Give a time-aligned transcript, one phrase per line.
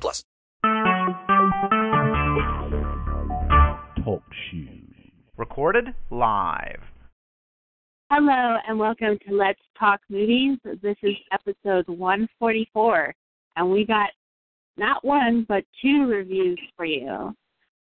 [0.00, 0.24] plus.
[4.04, 4.94] Talk shoes.
[5.36, 6.82] Recorded live.
[8.10, 10.58] Hello and welcome to Let's Talk Movies.
[10.82, 13.14] This is episode 144,
[13.56, 14.10] and we got
[14.76, 17.34] not one but two reviews for you.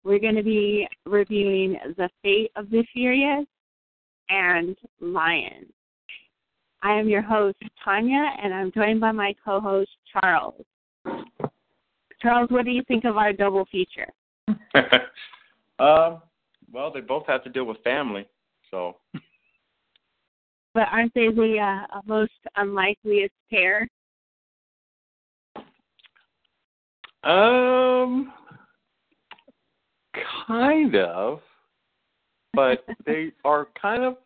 [0.05, 3.47] We're going to be reviewing The Fate of the Furious
[4.29, 5.67] and Lion.
[6.83, 10.65] I am your host, Tanya, and I'm joined by my co host, Charles.
[12.21, 14.09] Charles, what do you think of our double feature?
[15.79, 16.23] um,
[16.73, 18.27] well, they both have to deal with family,
[18.71, 18.97] so.
[20.75, 23.89] But aren't they the uh, most unlikeliest pair?
[27.25, 28.33] Um,
[30.47, 31.41] kind of,
[32.55, 34.17] but they are kind of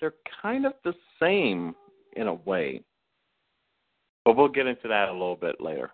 [0.00, 1.74] they're kind of the same
[2.16, 2.82] in a way.
[4.24, 5.90] But we'll get into that a little bit later.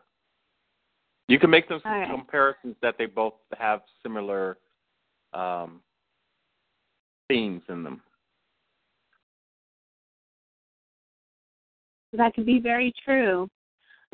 [1.28, 2.08] You can make some right.
[2.10, 4.58] comparisons that they both have similar
[5.32, 5.80] um,
[7.28, 8.02] themes in them.
[12.12, 13.48] That could be very true.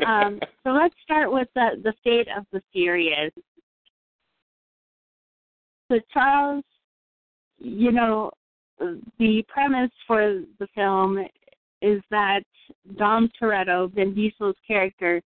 [0.06, 3.32] Um, so let's start with the the fate of the Furious.
[5.90, 6.64] So Charles,
[7.58, 8.30] you know,
[9.18, 11.18] the premise for the film
[11.80, 12.42] is that
[12.96, 15.22] Dom Toretto, Vin Diesel's character,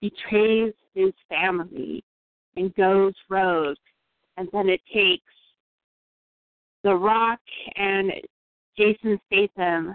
[0.00, 2.02] betrays his family
[2.56, 3.76] and goes rogue,
[4.36, 5.32] and then it takes
[6.84, 7.40] The Rock
[7.76, 8.12] and
[8.76, 9.94] Jason Statham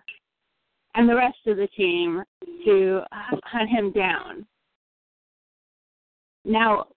[0.95, 2.23] and the rest of the team
[2.65, 4.45] to hunt him down.
[6.43, 6.87] Now,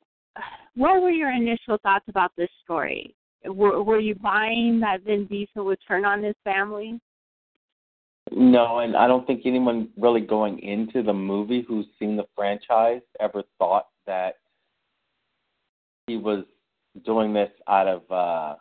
[0.74, 3.14] what were your initial thoughts about this story?
[3.44, 6.98] Were, were you buying that Vin Diesel would turn on his family?
[8.36, 13.02] No, and I don't think anyone really going into the movie who's seen the franchise
[13.20, 14.38] ever thought that
[16.08, 16.44] he was
[17.04, 18.54] doing this out of uh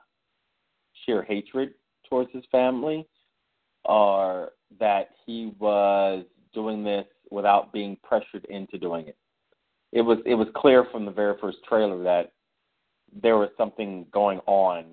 [1.05, 1.73] sheer hatred
[2.07, 3.07] towards his family
[3.85, 6.23] or that he was
[6.53, 9.17] doing this without being pressured into doing it.
[9.91, 12.31] It was it was clear from the very first trailer that
[13.23, 14.85] there was something going on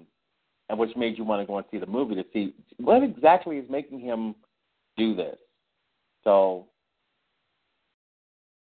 [0.71, 3.59] and which made you want to go and see the movie to see what exactly
[3.59, 4.35] is making him
[5.01, 5.37] do this.
[6.25, 6.67] So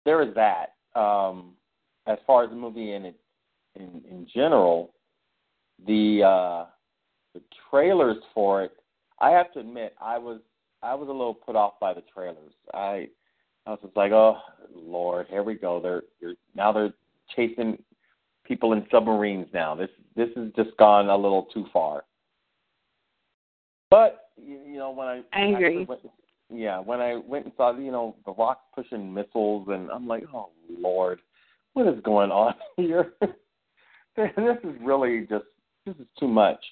[0.06, 0.76] there is that.
[1.00, 1.54] Um,
[2.08, 3.20] as far as the movie in it
[3.76, 4.94] in, in general,
[5.86, 6.66] the uh,
[7.34, 8.72] the trailers for it,
[9.20, 10.40] I have to admit, I was
[10.82, 12.54] I was a little put off by the trailers.
[12.74, 13.10] I
[13.66, 14.38] I was just like, oh
[14.74, 15.82] Lord, here we go.
[15.82, 16.94] They're, they're now they're
[17.36, 17.78] chasing
[18.46, 19.76] people in submarines now.
[19.76, 22.06] This this has just gone a little too far.
[23.90, 25.88] But you, you know when I I agree.
[26.54, 30.24] Yeah, when I went and saw you know the Rock pushing missiles, and I'm like,
[30.34, 31.20] oh Lord,
[31.74, 33.14] what is going on here?
[34.16, 35.46] this is really just
[35.86, 36.64] this is too much.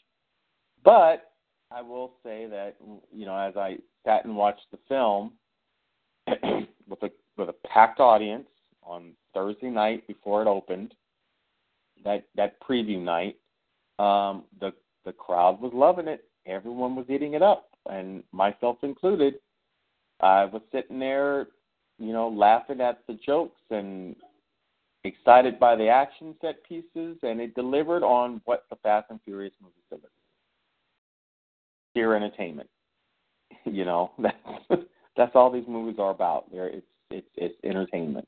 [0.84, 1.32] But
[1.72, 2.76] I will say that
[3.14, 5.34] you know as I sat and watched the film
[6.88, 8.48] with a with a packed audience
[8.82, 10.94] on Thursday night before it opened,
[12.04, 13.38] that that preview night,
[14.00, 14.72] um, the
[15.06, 16.24] the crowd was loving it.
[16.46, 19.36] Everyone was eating it up, and myself included.
[20.22, 21.48] I was sitting there,
[22.00, 24.16] you know, laughing at the jokes and
[25.04, 29.54] excited by the action set pieces, and it delivered on what the Fast and Furious
[29.62, 30.10] movie delivered.
[31.94, 32.70] Pure entertainment.
[33.66, 34.84] You know, that's
[35.18, 36.52] that's all these movies are about.
[36.52, 38.28] There, it's it's it's entertainment.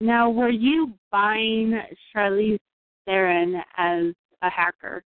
[0.00, 1.80] Now, were you buying
[2.14, 2.58] Charlize
[3.06, 4.12] Theron as
[4.42, 5.02] a hacker?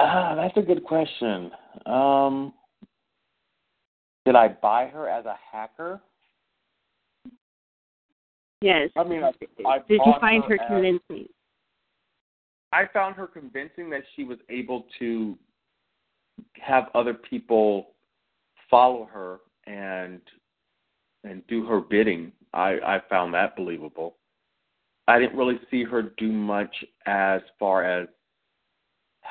[0.00, 1.50] Ah, that's a good question.
[1.86, 2.52] Um,
[4.24, 6.00] did I buy her as a hacker?
[8.60, 8.90] Yes.
[8.96, 9.32] I mean, I,
[9.66, 11.28] I Did you find her, as- convincing?
[12.72, 15.36] I found her convincing that she was able to
[16.60, 17.94] have other people
[18.70, 20.20] follow her and
[21.24, 22.30] and do her bidding.
[22.52, 24.16] I I found that believable.
[25.08, 28.08] I didn't really see her do much as far as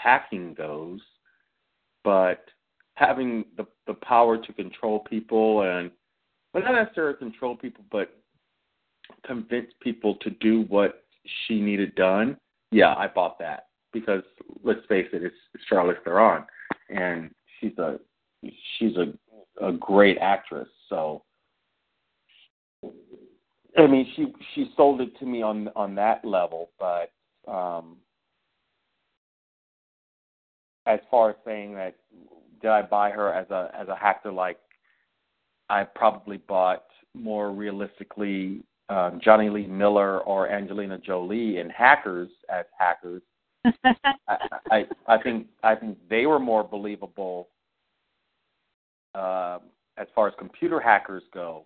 [0.01, 1.01] hacking those,
[2.03, 2.45] but
[2.95, 5.91] having the the power to control people and
[6.53, 8.17] well, not necessarily control people, but
[9.25, 11.03] convince people to do what
[11.45, 12.37] she needed done.
[12.71, 14.23] Yeah, I bought that because
[14.63, 16.43] let's face it, it's Charlize Theron,
[16.89, 17.99] and she's a
[18.77, 19.13] she's a
[19.65, 20.67] a great actress.
[20.89, 21.23] So,
[23.77, 27.11] I mean, she she sold it to me on on that level, but
[27.51, 27.97] um
[30.87, 31.95] as far as saying that
[32.61, 34.57] did I buy her as a as a hacker like
[35.69, 42.65] I probably bought more realistically um, Jonny Lee Miller or Angelina Jolie in Hackers as
[42.77, 43.21] hackers.
[43.83, 44.37] I,
[44.71, 47.49] I I think I think they were more believable
[49.13, 49.59] uh,
[49.97, 51.65] as far as computer hackers go,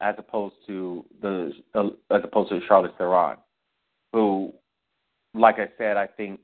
[0.00, 3.38] as opposed to the uh, as opposed to Charlize Theron,
[4.12, 4.52] who,
[5.34, 6.38] like I said, I think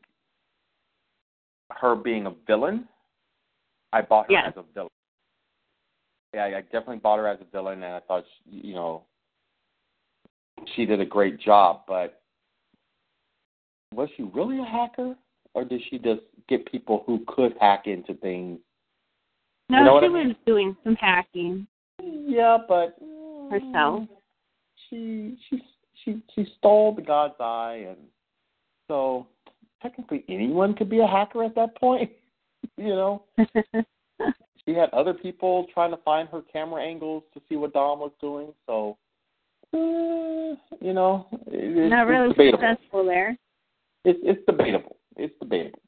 [1.80, 2.88] her being a villain,
[3.92, 4.88] I bought her as a villain.
[6.34, 9.04] Yeah, I definitely bought her as a villain, and I thought she, you know
[10.74, 11.82] she did a great job.
[11.86, 12.20] But
[13.94, 15.14] was she really a hacker,
[15.54, 18.58] or did she just get people who could hack into things?
[19.68, 20.28] no, You know she I mean?
[20.28, 21.66] was doing some hacking.
[22.02, 24.04] Yeah, but mm, Herself.
[24.88, 25.62] She she
[26.04, 27.98] she she stole the God's eye, and
[28.88, 29.26] so
[29.82, 32.10] technically anyone could be a hacker at that point.
[32.76, 33.24] you know,
[34.64, 38.12] she had other people trying to find her camera angles to see what Dom was
[38.20, 38.52] doing.
[38.66, 38.96] So,
[39.74, 42.58] uh, you know, it, it's, Not really debatable.
[42.60, 43.36] successful there.
[44.04, 44.96] It's it's debatable.
[45.16, 45.78] It's debatable.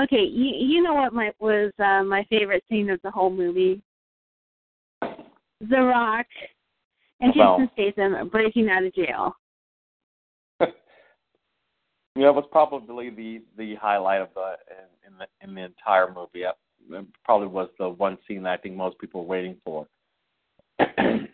[0.00, 3.82] Okay, you you know what my was uh, my favorite scene of the whole movie?
[5.02, 6.26] The Rock
[7.20, 7.58] and Well.
[7.76, 9.34] Jason Statham breaking out of jail.
[12.20, 15.64] You know, it was probably the the highlight of the in, in the in the
[15.64, 16.42] entire movie.
[16.42, 19.86] It probably was the one scene that I think most people were waiting for.
[20.78, 21.28] and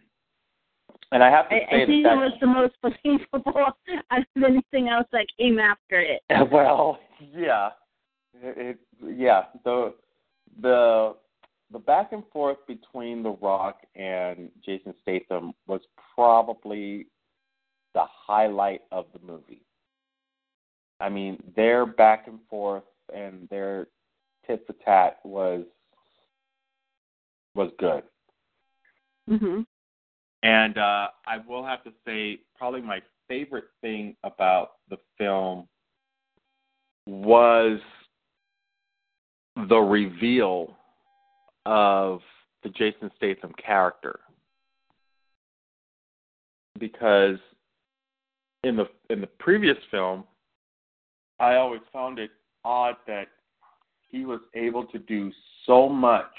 [1.10, 3.64] I have to say I think that, it was the most believable
[4.12, 6.22] out of anything else that came after it.
[6.52, 7.00] well,
[7.36, 7.70] yeah,
[8.40, 9.92] it, it yeah the
[10.62, 11.16] the
[11.72, 15.80] the back and forth between The Rock and Jason Statham was
[16.14, 17.08] probably
[17.92, 19.65] the highlight of the movie.
[21.00, 22.84] I mean, their back and forth
[23.14, 23.88] and their
[24.46, 25.64] tit for tat was
[27.54, 28.02] was good.
[29.28, 29.62] hmm
[30.42, 35.66] And uh, I will have to say, probably my favorite thing about the film
[37.06, 37.80] was
[39.68, 40.76] the reveal
[41.64, 42.20] of
[42.62, 44.20] the Jason Statham character.
[46.78, 47.38] Because
[48.64, 50.24] in the in the previous film,
[51.38, 52.30] I always found it
[52.64, 53.28] odd that
[54.08, 55.32] he was able to do
[55.66, 56.32] so much.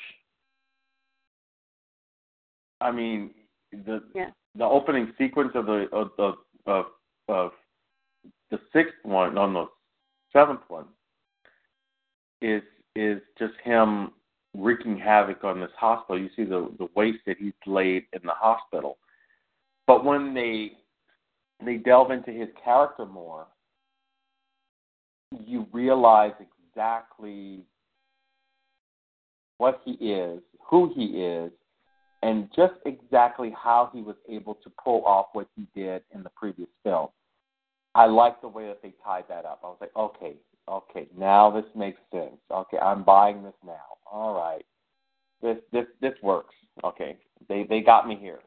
[2.82, 3.34] I mean,
[3.72, 4.32] the Yeah.
[4.56, 6.86] the opening sequence of the of the of,
[7.28, 7.54] of
[8.50, 9.72] the sixth one, no, no,
[10.32, 10.88] seventh one,
[12.42, 12.64] is
[12.96, 14.12] is just him
[14.56, 16.20] wreaking havoc on this hospital.
[16.20, 18.98] You see the the waste that he's laid in the hospital,
[19.86, 20.78] but when they
[21.64, 23.48] they delve into his character more,
[25.46, 26.34] you realize
[26.72, 27.66] exactly
[29.58, 31.52] what he is, who he is,
[32.24, 36.30] and just exactly how he was able to pull off what he did in the
[36.30, 37.07] previous film.
[37.96, 39.62] I like the way that they tied that up.
[39.64, 40.36] I was like, okay,
[40.69, 42.38] okay, now this makes sense.
[42.52, 43.98] Okay, I'm buying this now.
[44.10, 44.66] All right,
[45.42, 46.56] this this this works.
[46.84, 47.18] Okay,
[47.50, 48.40] they they got me here.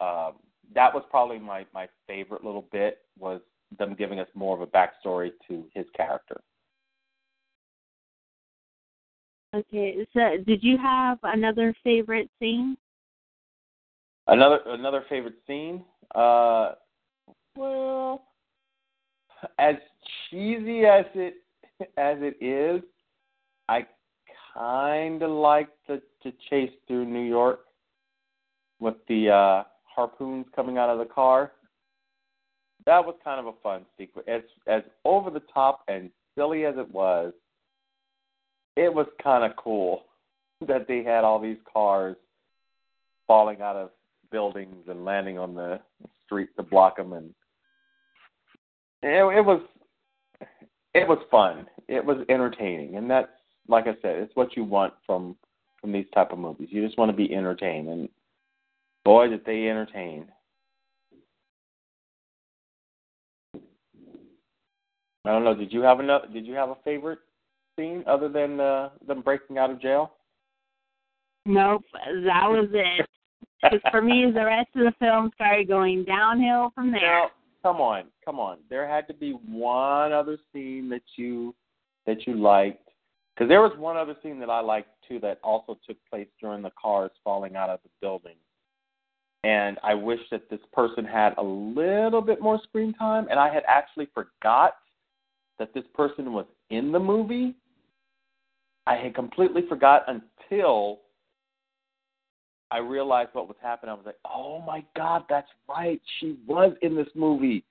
[0.00, 0.34] Um,
[0.74, 3.40] that was probably my my favorite little bit was
[3.78, 6.40] them giving us more of a backstory to his character.
[9.54, 12.76] Okay, so did you have another favorite scene?
[14.26, 15.84] Another another favorite scene.
[16.14, 16.72] Uh,
[17.56, 18.24] well,
[19.58, 19.76] as
[20.28, 21.34] cheesy as it
[21.96, 22.82] as it is,
[23.68, 23.86] I
[24.54, 27.60] kind of like the the chase through New York
[28.80, 31.52] with the uh, harpoons coming out of the car.
[32.86, 34.28] That was kind of a fun sequence.
[34.28, 37.32] As as over the top and silly as it was,
[38.76, 40.04] it was kind of cool
[40.66, 42.16] that they had all these cars
[43.26, 43.90] falling out of
[44.30, 45.80] buildings and landing on the
[46.26, 47.34] street to block them, and
[49.02, 49.62] it, it was
[50.94, 51.66] it was fun.
[51.88, 53.28] It was entertaining, and that's
[53.68, 55.36] like I said, it's what you want from
[55.80, 56.68] from these type of movies.
[56.70, 58.08] You just want to be entertained, and
[59.04, 60.26] boy, did they entertain.
[65.24, 65.54] I don't know.
[65.54, 66.26] Did you have another?
[66.32, 67.18] Did you have a favorite
[67.76, 70.12] scene other than uh, them breaking out of jail?
[71.46, 73.06] Nope, that was it.
[73.62, 77.00] Because for me, the rest of the film started going downhill from there.
[77.00, 77.30] Now,
[77.62, 78.58] come on, come on.
[78.68, 81.54] There had to be one other scene that you
[82.06, 82.88] that you liked,
[83.34, 86.62] because there was one other scene that I liked too that also took place during
[86.62, 88.36] the cars falling out of the building.
[89.42, 93.52] And I wish that this person had a little bit more screen time, and I
[93.52, 94.74] had actually forgot
[95.58, 97.54] that this person was in the movie.
[98.86, 101.00] I had completely forgot until
[102.70, 103.90] I realized what was happening.
[103.90, 106.00] I was like, "Oh my God, that's right.
[106.18, 107.64] She was in this movie."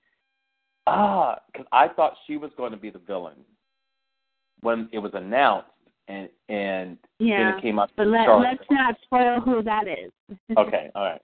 [0.86, 3.44] Ah, because I thought she was going to be the villain
[4.60, 5.70] when it was announced,
[6.08, 7.90] and and Yeah, then it came out.
[7.96, 8.58] but let, Charlotte.
[8.58, 10.10] let's not spoil who that is.
[10.56, 11.22] Okay, all right.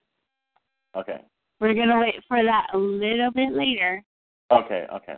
[0.96, 1.20] Okay,
[1.60, 4.02] We're gonna wait for that a little bit later.
[4.50, 5.14] okay, okay.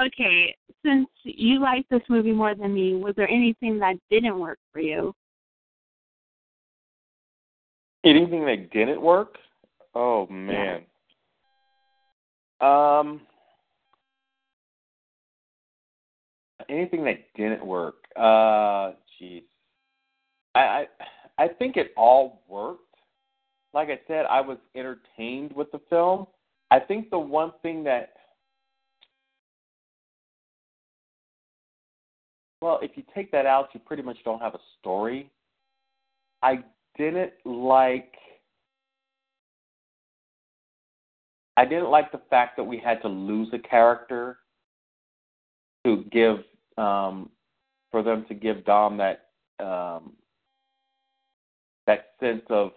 [0.00, 4.58] Okay, since you liked this movie more than me, was there anything that didn't work
[4.72, 5.14] for you?
[8.04, 9.36] Anything that didn't work?
[9.94, 10.82] Oh man.
[12.60, 13.20] Um.
[16.68, 17.96] Anything that didn't work?
[18.16, 19.42] Uh, jeez.
[20.54, 20.86] I, I
[21.38, 22.80] I think it all worked.
[23.74, 26.26] Like I said, I was entertained with the film.
[26.70, 28.14] I think the one thing that
[32.60, 35.30] well, if you take that out, you pretty much don't have a story.
[36.42, 36.64] I
[36.96, 38.12] didn't like
[41.56, 44.38] I didn't like the fact that we had to lose a character
[45.84, 46.38] to give
[46.78, 47.30] um
[47.90, 49.26] for them to give Dom that
[49.58, 50.12] um
[51.86, 52.72] that sense of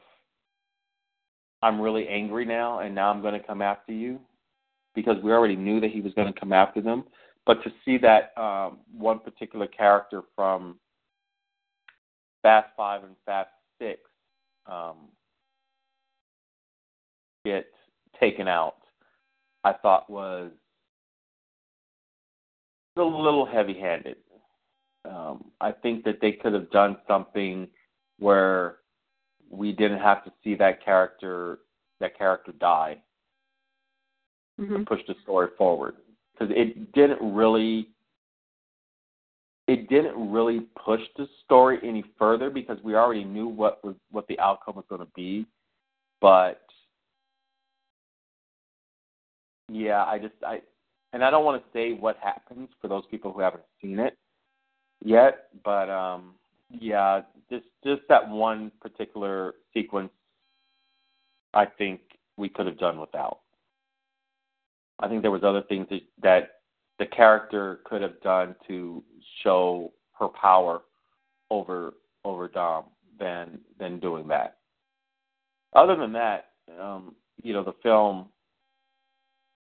[1.62, 4.20] I'm really angry now and now I'm going to come after you
[4.96, 7.06] because we already knew that he was going to come after them
[7.46, 10.80] but to see that um one particular character from
[12.42, 14.00] Fast 5 and Fast 6
[14.68, 15.10] um
[17.46, 17.68] get
[18.20, 18.78] taken out
[19.64, 20.52] I thought was
[22.98, 24.18] a little heavy-handed.
[25.10, 27.68] Um, I think that they could have done something
[28.20, 28.78] where
[29.50, 31.60] we didn't have to see that character
[32.00, 32.98] that character die
[34.60, 35.96] hmm to push the story forward
[36.34, 37.90] because it didn't really
[39.68, 44.28] it didn't really push the story any further because we already knew what was what
[44.28, 45.46] the outcome was going to be.
[46.20, 46.62] But
[49.74, 50.62] yeah i just i
[51.14, 54.18] and i don't want to say what happens for those people who haven't seen it
[55.04, 56.36] yet but um
[56.70, 60.12] yeah just just that one particular sequence
[61.54, 62.02] i think
[62.38, 63.40] we could have done without
[65.04, 66.50] i think there was other things that, that
[67.00, 69.04] the character could have done to
[69.44, 70.82] show her power
[71.52, 71.94] over
[72.26, 72.86] over dom
[73.20, 74.58] than than doing that
[75.76, 76.50] other than that
[76.82, 78.28] um you know the film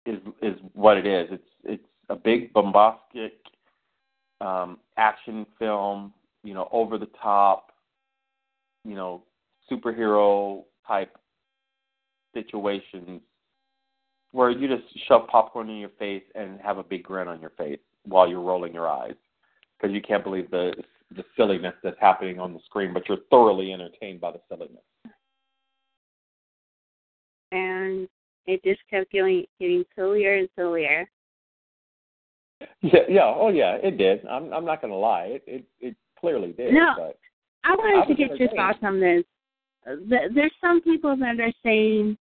[0.07, 1.29] is is what it is.
[1.33, 3.35] It's it's a big bombastic
[4.41, 6.13] um, action film.
[6.43, 7.73] You know, over the top.
[8.85, 9.23] You know,
[9.71, 11.17] superhero type
[12.35, 13.23] situations
[14.35, 17.51] where you just shove popcorn in your face and have a big grin on your
[17.51, 19.15] face while you're rolling your eyes
[19.79, 20.73] because you can't believe the
[21.15, 24.83] the silliness that's happening on the screen, but you're thoroughly entertained by the silliness.
[27.53, 28.09] And
[28.47, 31.09] it just kept getting getting sillier and sillier.
[32.83, 34.27] Yeah, yeah, oh yeah, it did.
[34.27, 36.75] I'm I'm not gonna lie, it it, it clearly did.
[36.75, 36.95] No.
[36.97, 37.19] But
[37.63, 39.23] I wanted I to get your thoughts on this.
[40.09, 42.19] There's some people that are saying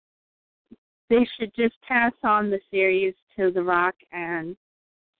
[1.10, 4.56] they should just pass on the series to The Rock and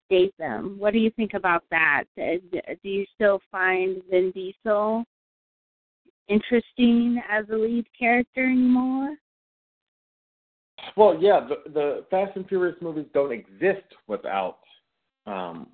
[0.07, 0.77] Statham.
[0.79, 2.05] What do you think about that?
[2.21, 2.39] Uh,
[2.83, 5.05] Do you still find Vin Diesel
[6.29, 9.17] interesting as a lead character anymore?
[10.97, 14.59] Well, yeah, the the Fast and Furious movies don't exist without
[15.27, 15.69] um,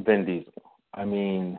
[0.00, 0.62] Vin Diesel.
[0.94, 1.58] I mean,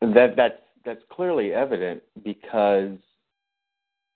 [0.00, 2.98] that that's that's clearly evident because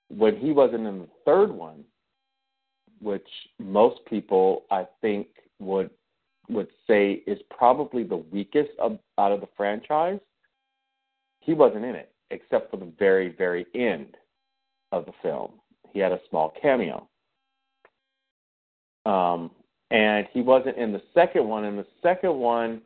[0.08, 1.84] when he wasn't in the third one,
[3.06, 3.28] which
[3.60, 5.28] most people I think
[5.60, 5.90] would
[6.48, 10.20] would say is probably the weakest of, out of the franchise,
[11.40, 14.16] he wasn't in it except for the very very end
[14.90, 15.52] of the film.
[15.92, 17.08] He had a small cameo.
[19.06, 19.52] Um,
[19.92, 22.82] and he wasn't in the second one, and the second one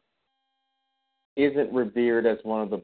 [1.37, 2.83] isn't revered as one of the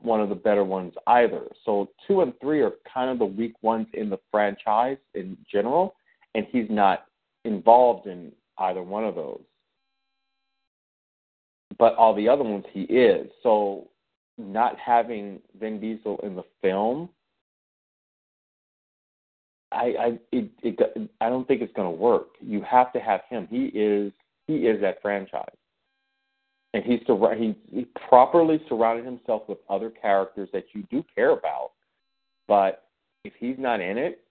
[0.00, 1.42] one of the better ones either.
[1.66, 5.94] So two and three are kind of the weak ones in the franchise in general,
[6.38, 7.06] and he's not
[7.44, 9.40] involved in either one of those.
[11.78, 13.28] But all the other ones he is.
[13.42, 13.88] So
[14.38, 17.08] not having Vin Diesel in the film,
[19.72, 22.28] I I it, it I don't think it's going to work.
[22.40, 23.48] You have to have him.
[23.50, 24.12] He is
[24.46, 25.44] he is that franchise,
[26.72, 31.32] and he's sur- he, he properly surrounded himself with other characters that you do care
[31.32, 31.72] about.
[32.46, 32.84] But
[33.24, 34.22] if he's not in it,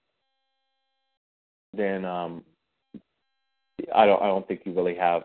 [1.78, 2.44] then um,
[3.96, 5.24] I don't I don't think you really have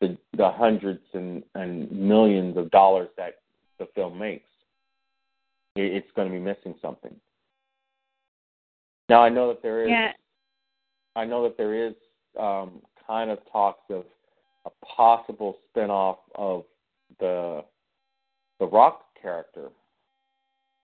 [0.00, 3.36] the the hundreds and and millions of dollars that
[3.78, 4.48] the film makes.
[5.76, 7.14] It, it's going to be missing something.
[9.08, 9.90] Now I know that there is.
[9.90, 10.12] Yeah.
[11.14, 11.94] I know that there is
[12.38, 14.04] um, kind of talks of
[14.66, 16.64] a possible spinoff of
[17.20, 17.64] the
[18.58, 19.68] the Rock character.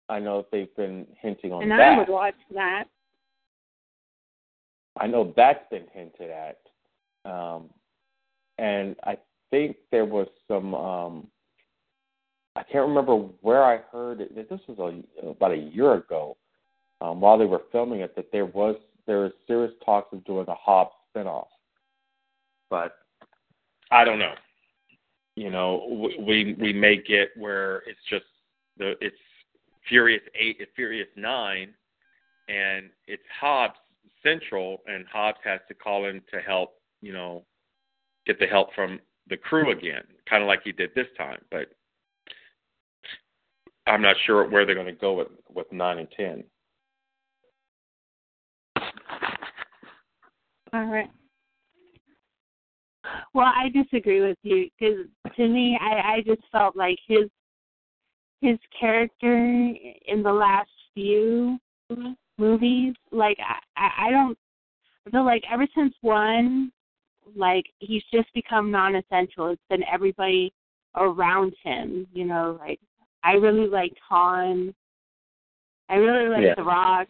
[0.09, 1.79] I know that they've been hinting on And that.
[1.79, 2.85] And I would watch that.
[4.99, 6.57] I know that's been hinted at,
[7.29, 7.69] um,
[8.57, 9.17] and I
[9.49, 10.75] think there was some.
[10.75, 11.27] Um,
[12.55, 14.35] I can't remember where I heard it.
[14.35, 14.79] This was
[15.23, 16.35] a, about a year ago,
[16.99, 18.75] um, while they were filming it, that there was
[19.07, 21.47] there was serious talks of doing a Hobbs spinoff,
[22.69, 22.97] but
[23.91, 24.33] I don't know.
[25.35, 28.25] You know, we we may get where it's just
[28.77, 29.15] the it's
[29.87, 31.73] Furious Eight, Furious Nine,
[32.49, 33.79] and it's Hobbs
[34.23, 37.43] Central, and Hobbs has to call in to help, you know,
[38.25, 38.99] get the help from
[39.29, 41.39] the crew again, kind of like he did this time.
[41.51, 41.67] But
[43.87, 46.43] I'm not sure where they're going to go with with nine and ten.
[50.73, 51.09] All right.
[53.33, 57.29] Well, I disagree with you because to me, I I just felt like his
[58.41, 59.35] his character
[60.07, 61.57] in the last few
[62.39, 64.37] movies, like I I I don't
[65.05, 66.71] I feel like ever since one,
[67.35, 69.49] like he's just become non-essential.
[69.49, 70.53] It's been everybody
[70.95, 72.57] around him, you know.
[72.59, 72.79] Like
[73.23, 74.73] I really liked Han.
[75.89, 76.55] I really liked Yeah.
[76.55, 77.07] The Rock,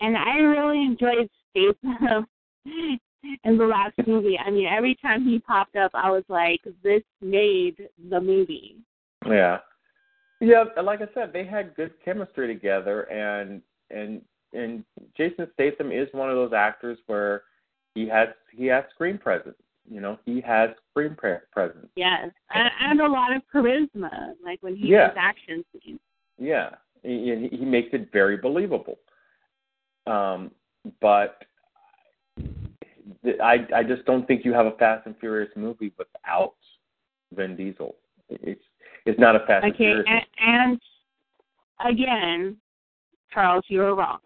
[0.00, 2.26] and I really enjoyed Statham
[3.44, 4.38] in the last movie.
[4.38, 8.76] I mean, every time he popped up, I was like, "This made the movie."
[9.26, 9.58] Yeah.
[10.42, 13.60] Yeah, like I said, they had good chemistry together and
[13.90, 14.22] and
[14.52, 14.84] and
[15.16, 17.42] Jason Statham is one of those actors where
[17.94, 19.56] he has he has screen presence.
[19.90, 21.88] You know, he has screen pre- presence.
[21.96, 25.08] Yes, and, and a lot of charisma, like when he Yeah.
[25.08, 26.00] does action scenes.
[26.38, 26.70] Yeah,
[27.02, 28.98] he, he he makes it very believable.
[30.06, 30.52] Um,
[31.00, 31.42] but
[33.42, 36.54] I I just don't think you have a Fast and Furious movie without
[37.34, 37.96] Vin Diesel.
[38.28, 38.62] It's
[39.06, 40.06] it's not a Fast and Okay, Furious.
[40.08, 40.80] and,
[41.80, 42.56] and again,
[43.32, 44.18] Charles, you were wrong.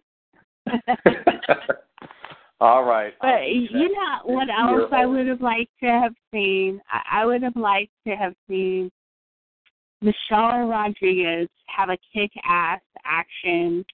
[2.60, 3.12] All right.
[3.20, 6.80] But you know what else I would have liked to have seen?
[6.90, 8.90] I, I would have liked to have seen
[10.00, 13.84] Michelle Rodriguez have a kick-ass action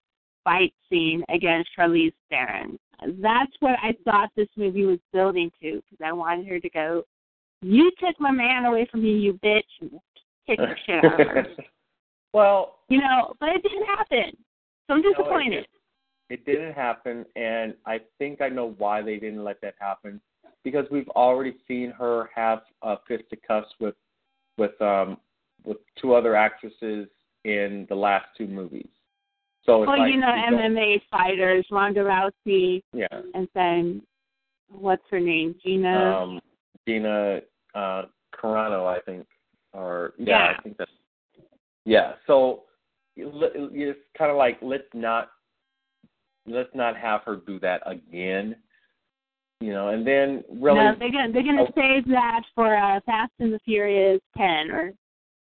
[0.44, 2.78] fight scene against Charlize Theron.
[3.20, 7.04] That's what I thought this movie was building to because I wanted her to go,
[7.62, 9.90] "You took my man away from me, you bitch!" and
[10.46, 11.46] kick the shit out of her.
[12.32, 14.36] well, You know, but it didn't happen.
[14.90, 15.66] So I'm No, it disappointed.
[16.30, 20.20] It didn't happen, and I think I know why they didn't let that happen.
[20.64, 23.94] Because we've already seen her have a fisticuffs with
[24.58, 25.16] with um
[25.64, 27.06] with two other actresses
[27.44, 28.88] in the last two movies.
[29.64, 33.06] So well, like you know, MMA fighters, Ronda Rousey, Yeah.
[33.34, 34.02] and then
[34.68, 36.16] what's her name, Gina?
[36.16, 36.40] Um
[36.86, 37.40] Gina
[37.76, 38.02] uh
[38.34, 39.26] Carano, I think.
[39.72, 40.56] Or yeah, Yeah.
[40.58, 40.90] I think that's
[41.84, 42.14] yeah.
[42.26, 42.64] So
[43.22, 45.30] it's kind of like let's not
[46.46, 48.56] let's not have her do that again.
[49.60, 51.72] You know, and then really no, they're gonna they're gonna Oh.
[51.74, 54.92] save that for uh, Fast and the Furious ten or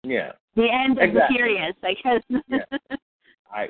[0.03, 0.33] yeah.
[0.55, 1.21] the end of Exactly.
[1.21, 1.77] the Furious.
[1.83, 2.43] I guess.
[2.49, 2.97] Yeah.
[3.53, 3.69] I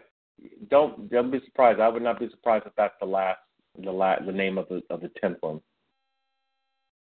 [0.70, 1.80] don't don't be surprised.
[1.80, 3.40] I would not be surprised if that's the last
[3.82, 5.60] the la the name of the of the tenth one.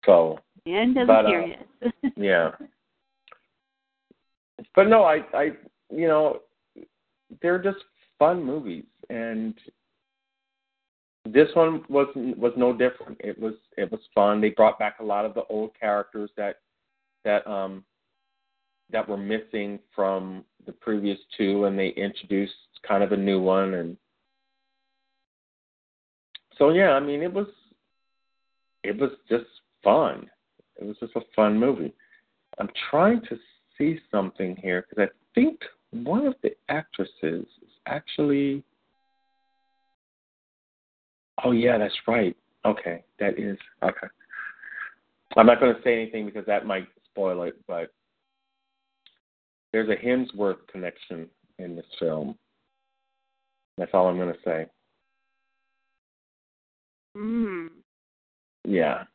[0.07, 1.63] So the end of But, the uh, Furious.
[2.17, 2.51] yeah,
[4.75, 5.51] but no, I I
[5.91, 6.41] you know
[7.43, 7.85] they're just
[8.19, 9.55] fun movies, and
[11.25, 13.21] this one was was no different.
[13.21, 14.41] It was it was fun.
[14.41, 16.57] They brought back a lot of the old characters that
[17.25, 17.85] that um
[18.91, 22.53] that were missing from the previous two, and they introduced
[22.87, 23.97] kind of a new one, and
[26.59, 27.47] so yeah, I mean it was
[28.83, 29.47] it was just
[29.83, 30.29] fun.
[30.81, 31.95] It was just a fun movie.
[32.59, 33.39] I'm trying to
[33.77, 35.61] see something here because I think
[36.03, 38.63] one of the actresses is actually.
[41.45, 42.37] Oh yeah, that's right.
[42.65, 44.07] Okay, that is okay.
[45.37, 47.93] I'm not going to say anything because that might spoil it, but
[49.73, 51.29] there's a Hemsworth connection
[51.59, 52.37] in this film.
[53.77, 54.67] That's all I'm going to say.
[57.17, 57.69] Mm.
[58.65, 59.05] Yeah.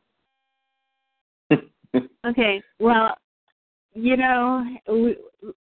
[2.24, 2.62] Okay.
[2.78, 3.16] Well,
[3.94, 5.16] you know, we,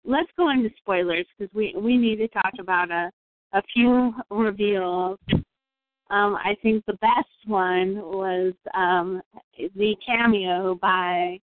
[0.05, 3.11] let's go into spoilers because we we need to talk about a
[3.53, 5.19] a few reveals.
[6.09, 9.21] Um, I think the best one was um,
[9.57, 11.39] the cameo by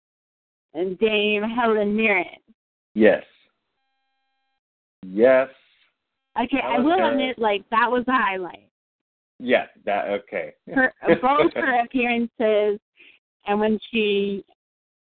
[0.75, 2.25] Dame Helen Mirren.
[2.95, 3.23] Yes.
[5.07, 5.49] Yes.
[6.39, 7.13] Okay, I will Mirren.
[7.13, 8.69] admit, like that was a highlight.
[9.39, 9.69] Yes.
[9.85, 10.55] That okay.
[10.73, 12.81] Her both her appearances,
[13.47, 14.45] and when she,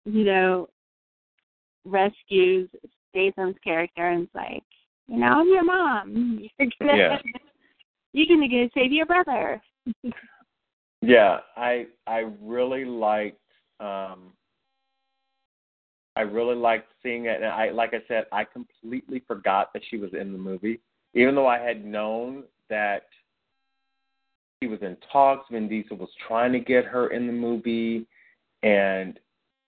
[0.05, 0.69] you know,
[1.85, 2.69] rescues
[3.11, 4.63] Statham's character and is like,
[5.07, 6.49] you know, I'm your mom.
[6.59, 7.19] You're gonna, Yeah.
[8.13, 9.63] you're gonna go save your brother.
[11.07, 13.39] Yeah, I I really liked
[13.79, 14.33] um
[16.17, 19.99] I really liked seeing it and I like I said, I completely forgot that she
[19.99, 20.81] was in the movie.
[21.13, 23.03] Even though I had known that
[24.63, 28.07] she was in talks, Vin Diesel was trying to get her in the movie
[28.63, 29.21] and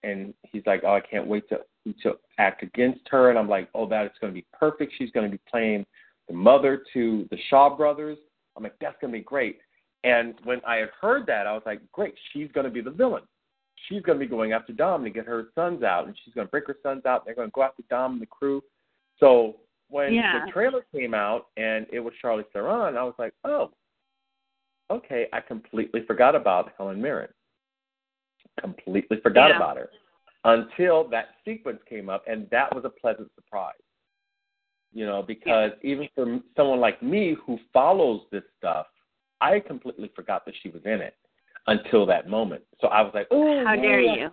[0.02, 1.58] and he's like, Oh, I can't wait to
[2.02, 4.92] to act against her and I'm like, Oh, that is gonna be perfect.
[4.98, 5.86] She's gonna be playing
[6.28, 8.18] the mother to the Shaw brothers.
[8.56, 9.58] I'm like, That's gonna be great.
[10.06, 12.92] And when I had heard that, I was like, great, she's going to be the
[12.92, 13.24] villain.
[13.88, 16.46] She's going to be going after Dom to get her sons out, and she's going
[16.46, 17.24] to break her sons out.
[17.24, 18.62] They're going to go after Dom and the crew.
[19.18, 19.56] So
[19.88, 20.44] when Yeah.
[20.44, 23.72] the trailer came out and it was Charlize Theron, I was like, oh,
[24.92, 27.28] okay, I completely forgot about Helen Mirren.
[28.60, 29.56] Completely forgot Yeah.
[29.56, 29.90] about her
[30.46, 33.74] until that sequence came up, and that was a pleasant surprise.
[34.94, 38.86] You know, because even for someone like me who follows this stuff,
[39.40, 41.16] I completely forgot that she was in it
[41.66, 42.62] until that moment.
[42.80, 44.30] So I was like, "Oh, How dare you?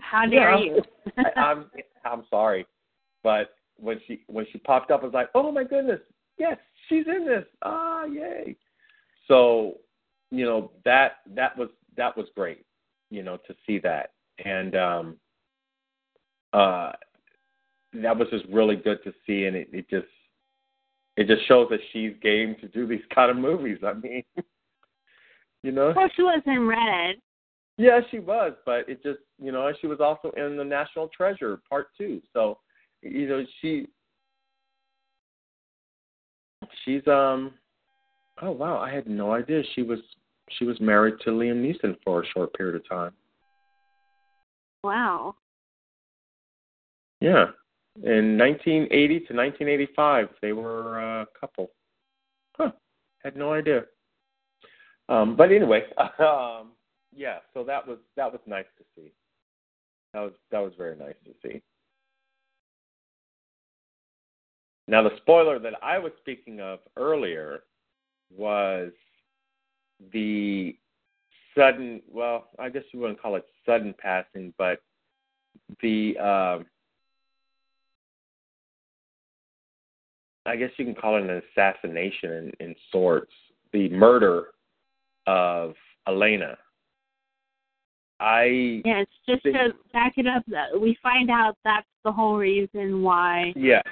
[0.00, 0.64] How dare Yeah.
[0.64, 0.82] you?
[1.18, 1.70] I, I'm
[2.04, 2.66] I'm sorry,
[3.22, 6.00] but when she when she popped up, I was like, "Oh my goodness,
[6.38, 6.56] yes,
[6.88, 7.44] she's in this!
[7.62, 8.56] Ah, yay!"
[9.28, 9.78] So,
[10.30, 12.64] you know that that was that was great,
[13.10, 14.12] you know, to see that,
[14.44, 15.16] and um,
[16.54, 16.92] uh,
[17.94, 20.06] that was just really good to see, and it, it just
[21.16, 23.78] it just shows that she's game to do these kind of movies.
[23.84, 24.22] I mean,
[25.62, 27.16] you know, well, she was in Red.
[27.76, 31.60] yeah, she was, but it just you know she was also in the National Treasure
[31.68, 32.58] Part Two, so
[33.02, 33.88] you know she
[36.84, 37.52] she's um
[38.42, 39.98] oh wow I had no idea she was
[40.58, 43.12] she was married to Liam Neeson for a short period of time.
[44.82, 45.34] Wow.
[47.24, 47.46] Yeah,
[48.02, 51.70] in 1980 to 1985 they were a couple.
[52.54, 52.72] Huh,
[53.22, 53.84] had no idea.
[55.08, 55.84] Um, but anyway,
[56.18, 56.72] um,
[57.16, 59.10] yeah, so that was that was nice to see.
[60.12, 61.62] That was that was very nice to see.
[64.86, 67.60] Now the spoiler that I was speaking of earlier
[68.30, 68.90] was
[70.12, 70.76] the
[71.56, 74.82] sudden well, I guess you wouldn't call it sudden passing, but
[75.80, 76.66] the um
[80.46, 83.32] I guess you can call it an assassination in, in sorts.
[83.72, 84.48] The murder
[85.26, 85.74] of
[86.06, 86.56] Elena.
[88.20, 90.44] I Yeah, it's just to back it up.
[90.46, 93.82] That we find out that's the whole reason why yeah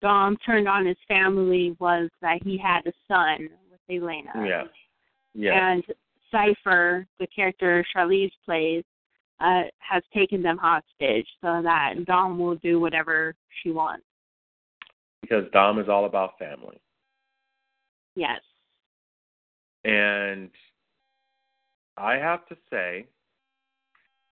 [0.00, 4.32] Dom turned on his family was that he had a son with Elena.
[4.36, 4.64] yeah
[5.34, 5.84] yeah And
[6.30, 8.84] Cipher, the character Charlize plays,
[9.40, 14.04] uh, has taken them hostage so that Dom will do whatever she wants.
[15.22, 16.78] Because Dom is all about family.
[18.14, 18.40] Yes.
[19.84, 20.50] And
[21.96, 23.06] I have to say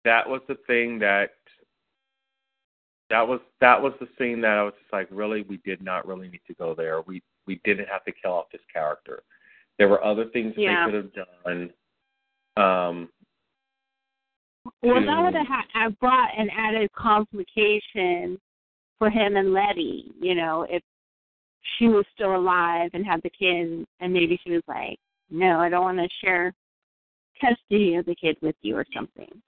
[0.05, 1.31] that was the thing that
[3.09, 6.07] that was that was the scene that I was just like, really, we did not
[6.07, 7.01] really need to go there.
[7.01, 9.23] We we didn't have to kill off this character.
[9.77, 10.85] There were other things Yeah.
[10.85, 11.13] they could have
[11.45, 11.73] done.
[12.55, 13.09] Um,
[14.81, 18.39] Well, to- that would have ha- have brought an added complication
[18.99, 20.11] for him and Letty.
[20.19, 20.81] You know, if
[21.77, 25.69] she was still alive and had the kid, and maybe she was like, "No, I
[25.69, 26.53] don't want to share
[27.39, 29.41] custody of the kid with you" or something.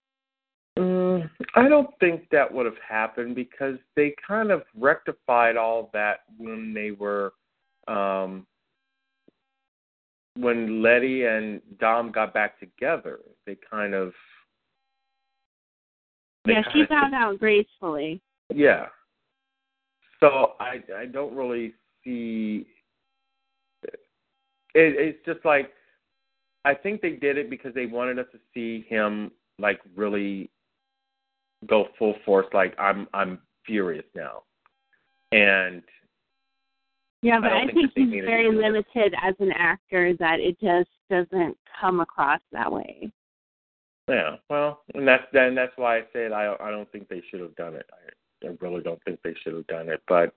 [0.78, 6.24] Mm, I don't think that would have happened because they kind of rectified all that
[6.38, 7.34] when they were
[7.88, 8.46] um
[10.38, 13.20] when Letty and Dom got back together.
[13.46, 14.14] They kind of
[16.44, 18.22] they yeah, she kinda- found out gracefully.
[18.54, 18.88] Yeah.
[20.20, 21.74] So I I don't really
[22.04, 22.66] see
[23.84, 23.96] it,
[24.74, 25.72] it's just like
[26.66, 30.50] I think they did it because they wanted us to see him like really
[31.68, 34.44] go full force like I'm I'm furious now.
[35.32, 35.82] And
[37.22, 38.62] Yeah, but don't I, think think he's very do it.
[38.62, 43.12] limited as an actor that it just doesn't come across that way.
[44.08, 47.40] yeah, well, and that's then that's why I said I I don't think they should
[47.42, 47.90] have done it.
[47.92, 48.12] I,
[48.46, 50.34] I really don't think they should have done it, but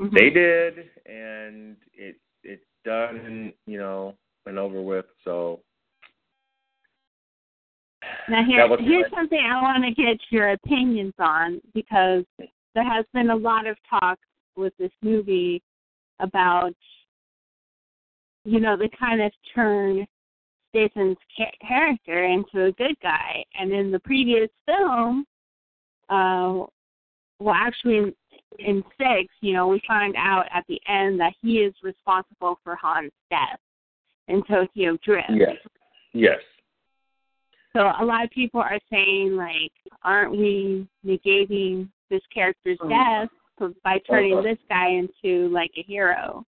[0.00, 0.12] Mhm.
[0.12, 5.06] they did, and it it's done, and you know, and over with.
[5.24, 5.62] So
[8.28, 12.24] Now here, here's something I want to get your opinions on because
[12.74, 14.18] there has been a lot of talk
[14.56, 15.62] with this movie
[16.20, 16.74] about,
[18.44, 20.06] you know, they kind of turn
[20.70, 21.18] Statham's
[21.60, 25.24] character into a good guy, and in the previous film,
[26.08, 26.64] uh,
[27.40, 28.14] well, actually in,
[28.58, 32.76] in six, you know, we find out at the end that he is responsible for
[32.76, 33.58] Han's death
[34.28, 35.30] in Tokyo Drift.
[35.30, 35.56] yes,
[36.12, 36.38] yes,
[37.72, 42.88] So a lot of people are saying like, aren't we negating this character's Mhm.
[43.58, 44.42] death by turning Uh-huh.
[44.42, 46.46] this guy into like a hero?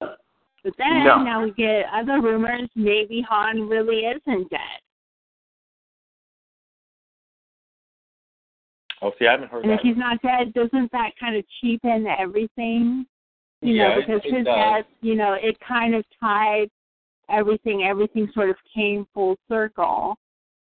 [0.00, 1.22] But then No.
[1.22, 4.80] now we get other rumors maybe Han really isn't dead.
[9.02, 12.06] Oh, see, I haven't heard And if he's not dead, doesn't that kind of cheapen
[12.06, 13.06] everything?
[13.62, 14.56] You Yeah, know, because it his does.
[14.56, 16.70] death, you know, it kind of tied
[17.28, 17.84] everything.
[17.84, 20.16] Everything sort of came full circle.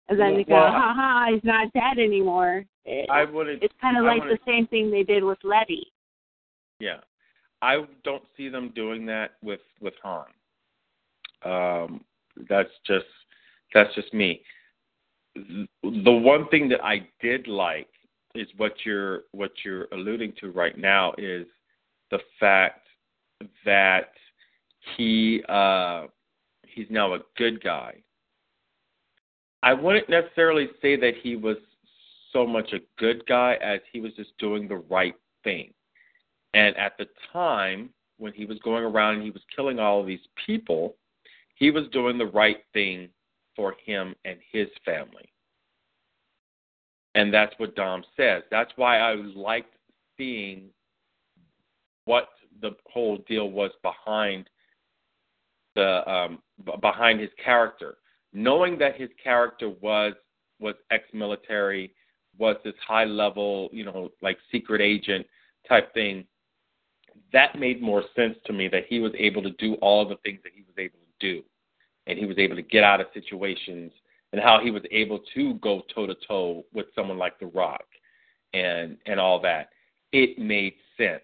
[0.09, 2.64] And then Yeah, you go, well, ha ha, he's not dead anymore.
[2.85, 3.62] It, I wouldn't.
[3.62, 5.92] it's kind of I like the same thing they did with Letty.
[6.81, 6.99] Yeah,
[7.61, 10.27] I don't see them doing that with with Han.
[11.45, 12.05] Um,
[12.49, 13.07] that's just
[13.73, 14.42] that's just me.
[15.35, 17.88] The one thing that I did like
[18.35, 21.47] is what you're what you're alluding to right now is
[22.11, 22.87] the fact
[23.64, 24.12] that
[24.97, 26.07] he uh,
[26.66, 27.95] he's now a good guy.
[29.62, 31.57] I wouldn't necessarily say that he was
[32.33, 35.14] so much a good guy as he was just doing the right
[35.45, 35.73] thing.
[36.55, 40.07] And at the time, when he was going around and he was killing all of
[40.07, 40.97] these people,
[41.55, 43.09] he was doing the right thing
[43.55, 45.32] for him and his family.
[47.14, 48.42] And that's what Dom says.
[48.51, 49.75] That's why I liked
[50.16, 50.70] seeing
[52.05, 52.29] what
[52.61, 54.48] the whole deal was behind
[55.75, 57.96] the um, b- behind his character,
[58.33, 60.14] knowing that his character was
[60.61, 61.92] was ex-military,
[62.38, 65.27] was this high level, you know, like secret agent
[65.68, 66.25] type thing.
[67.33, 70.40] That made more sense to me that he was able to do all the things
[70.44, 71.42] that he was able to do,
[72.07, 73.92] and he was able to get out of situations,
[74.33, 77.85] and how he was able to go toe to toe with someone like The Rock,
[78.55, 79.71] and and all that.
[80.12, 81.23] It made sense.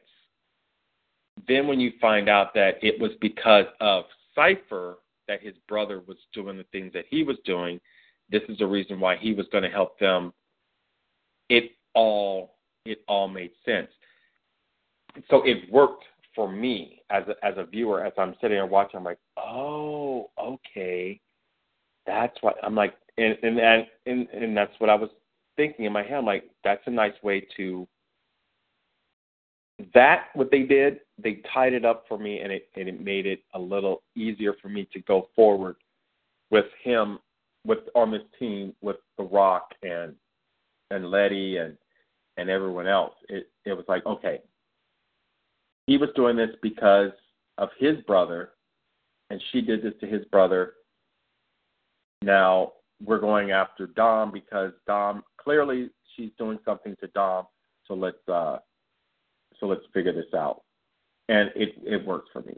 [1.47, 6.17] Then when you find out that it was because of Cipher that his brother was
[6.33, 7.79] doing the things that he was doing,
[8.31, 10.33] this is the reason why he was going to help them.
[11.49, 13.89] It all it all made sense.
[15.31, 18.99] So it worked for me as a, as a viewer as I'm sitting there watching.
[18.99, 21.21] I'm like, oh, okay,
[22.09, 23.61] that's what I'm like, and and
[24.07, 25.11] and and, that's what I was
[25.57, 26.15] thinking in my head.
[26.15, 27.87] I'm like, that's a nice way to
[29.95, 33.27] that what they did they tied it up for me and it and it made
[33.27, 35.77] it a little easier for me to go forward
[36.51, 37.19] with him
[37.65, 40.15] with on this team with the rock and
[40.91, 41.77] and letty and
[42.39, 44.41] and everyone else it it was like okay
[45.87, 47.13] he was doing this because
[47.59, 48.51] of his brother
[49.31, 50.73] and she did this to his brother
[52.23, 52.73] now
[53.05, 57.47] we're going after dom because dom clearly she's doing something to dom
[57.87, 58.59] so let's uh
[59.59, 60.63] so let's figure this out.
[61.29, 62.55] And it it works for me.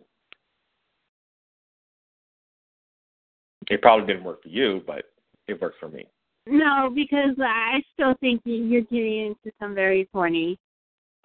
[3.71, 5.05] It probably didn't work for you, but
[5.47, 6.07] it works for me.
[6.47, 10.59] No, because I still think you- you're getting into some very thorny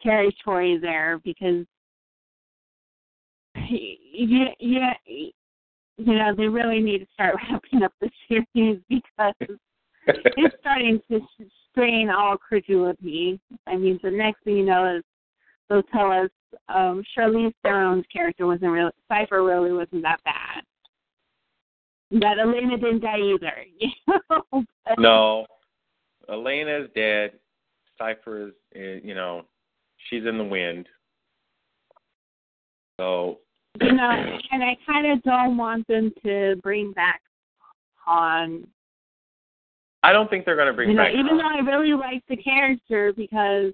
[0.01, 1.65] territory there because
[3.67, 4.81] you, you,
[5.97, 9.57] you know, they really need to start wrapping up the series because
[10.07, 11.21] it's starting to
[11.71, 13.39] strain all credulity.
[13.67, 15.03] I mean, the next thing you know is
[15.69, 16.29] they'll tell us
[16.69, 20.63] um, Charlize Theron's character wasn't really, Cipher really wasn't that bad.
[22.11, 23.53] That Elena didn't die either.
[23.79, 24.63] You know?
[24.85, 25.45] But- no,
[26.29, 27.31] Elena is dead.
[27.97, 29.45] Cipher is, is, you know,
[30.09, 30.87] she's in the wind.
[32.99, 33.39] So
[33.81, 37.21] you know, and I kind of don't want them to bring back
[38.05, 38.67] Han.
[40.03, 41.13] I don't think they're going to bring You know, back.
[41.13, 43.73] even though I really like the character because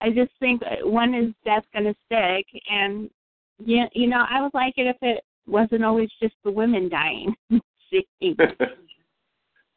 [0.00, 3.10] I just think one is death going to stick, and
[3.58, 7.34] you, you know, I would like it if it wasn't always just the women dying.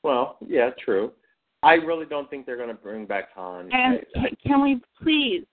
[0.03, 1.11] Well, yeah, true.
[1.63, 3.69] I really don't think they're going to bring back Han.
[3.73, 5.43] And I, I, can we please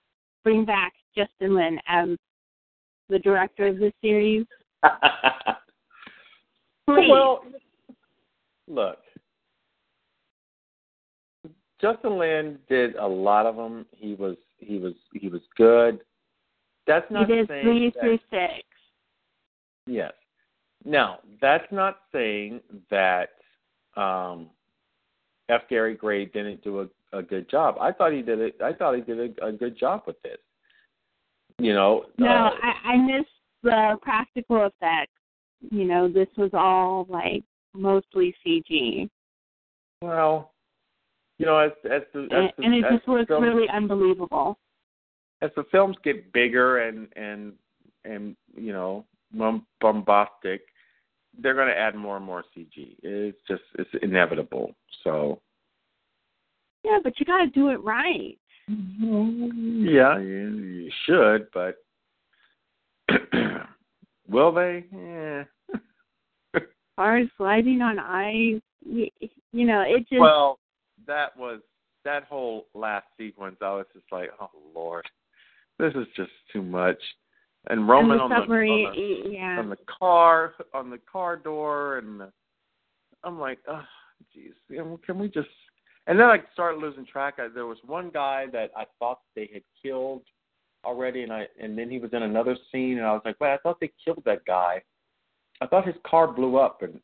[0.45, 2.11] bring back Justin Lin as
[3.09, 4.47] the director of this series?
[6.87, 7.09] Please.
[7.11, 7.45] well,
[8.69, 8.99] look,
[11.81, 13.87] Justin Lin did a lot of them.
[13.93, 16.01] He was he was he was good.
[16.87, 18.65] That's not he did saying three that- through six.
[19.87, 20.13] Yes.
[20.85, 23.31] Now, that's not saying that
[23.97, 24.51] um,
[25.49, 25.63] F.
[25.69, 27.77] Gary Gray didn't do a, a good job.
[27.81, 28.57] I thought he did it.
[28.63, 30.39] I thought he did a, a good job with this.
[31.59, 32.05] You know.
[32.19, 33.29] No, uh, I, I missed
[33.63, 35.13] the practical effects.
[35.71, 37.43] You know, this was all like
[37.75, 39.09] mostly CG,
[40.05, 40.53] well,
[41.39, 44.59] you know, as as the as and, the, and it just was films, really unbelievable.
[45.41, 47.55] as the films get bigger and and
[48.05, 50.63] and you know bom- bombastic,
[51.41, 52.97] they're going to add more and more CG.
[53.03, 54.75] It's just it's inevitable.
[55.03, 55.41] So.
[56.85, 58.37] Yeah, but you got to do it right.
[58.71, 59.87] Mm-hmm.
[59.87, 61.77] Yeah, you, you should, but
[64.29, 64.85] will they?
[64.93, 65.45] Yeah.
[66.99, 69.09] As sliding on ice, you,
[69.53, 70.59] you know, it just Well,
[71.07, 71.61] that was
[72.05, 73.57] that whole last sequence.
[73.61, 75.05] I was just like, oh lord,
[75.79, 77.01] this is just too much.
[77.69, 79.59] And and Roman the on the, on the yeah.
[79.59, 82.23] on the car on the car door, and
[83.23, 83.83] I'm like, oh,
[84.37, 85.49] jeez, can we just?
[86.07, 87.35] And then I started losing track.
[87.39, 90.23] I, there was one guy that I thought they had killed
[90.85, 93.55] already, and I and then he was in another scene, and I was like, wait,
[93.55, 94.83] I thought they killed that guy.
[95.61, 97.01] I thought his car blew up, and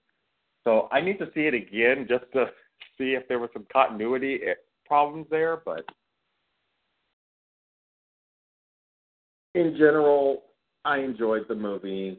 [0.64, 2.46] so I need to see it again just to
[2.98, 4.54] see if there was some continuity eh,
[4.86, 5.62] problems there.
[5.64, 5.84] But
[9.54, 10.42] in general,
[10.84, 12.18] I enjoyed the movie.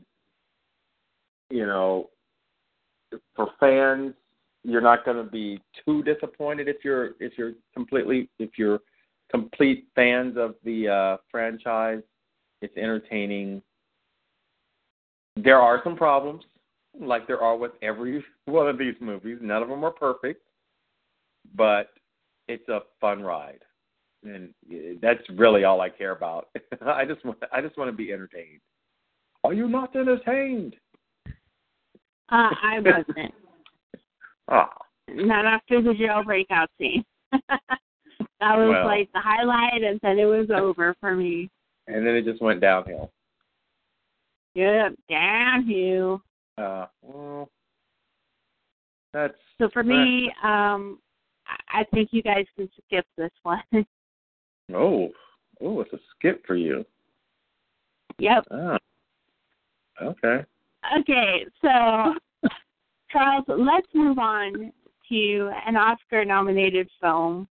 [1.51, 2.09] You know,
[3.35, 4.13] for fans,
[4.63, 8.79] you're not going to be too disappointed if you're if you're completely if you're
[9.31, 12.01] complete fans of the uh, franchise.
[12.61, 13.61] It's entertaining.
[15.35, 16.43] There are some problems,
[16.99, 19.39] like there are with every one of these movies.
[19.41, 20.43] None of them are perfect,
[21.55, 21.89] but
[22.47, 23.61] it's a fun ride,
[24.23, 24.53] and
[25.01, 26.49] that's really all I care about.
[26.85, 28.59] I just want I just want to be entertained.
[29.43, 30.75] Are you not entertained?
[32.31, 33.33] Uh, I wasn't.
[34.51, 34.65] Oh,
[35.09, 37.03] Not after the jailbreak out scene.
[37.31, 37.59] that
[38.41, 38.85] was Well.
[38.85, 41.49] like the highlight, and then it was over for me.
[41.87, 43.11] and then it just went downhill.
[44.55, 46.21] Yep, downhill.
[46.57, 47.49] Uh, well,
[49.13, 50.99] that's So for me, um,
[51.47, 53.63] I I think you guys can skip this one.
[54.73, 55.09] oh,
[55.61, 56.85] oh, it's a skip for you.
[58.19, 58.43] yep.
[58.51, 58.77] Ah,
[60.01, 60.43] okay.
[60.99, 62.15] Okay, so
[63.11, 64.71] Charles, let's move on
[65.09, 67.47] to an Oscar-nominated film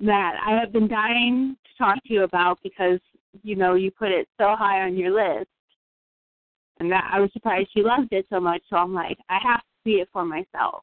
[0.00, 3.00] that I have been dying to talk to you about because
[3.42, 5.48] you know you put it so high on your list,
[6.78, 8.62] and that I was surprised you loved it so much.
[8.70, 10.82] So I'm like, I have to see it for myself.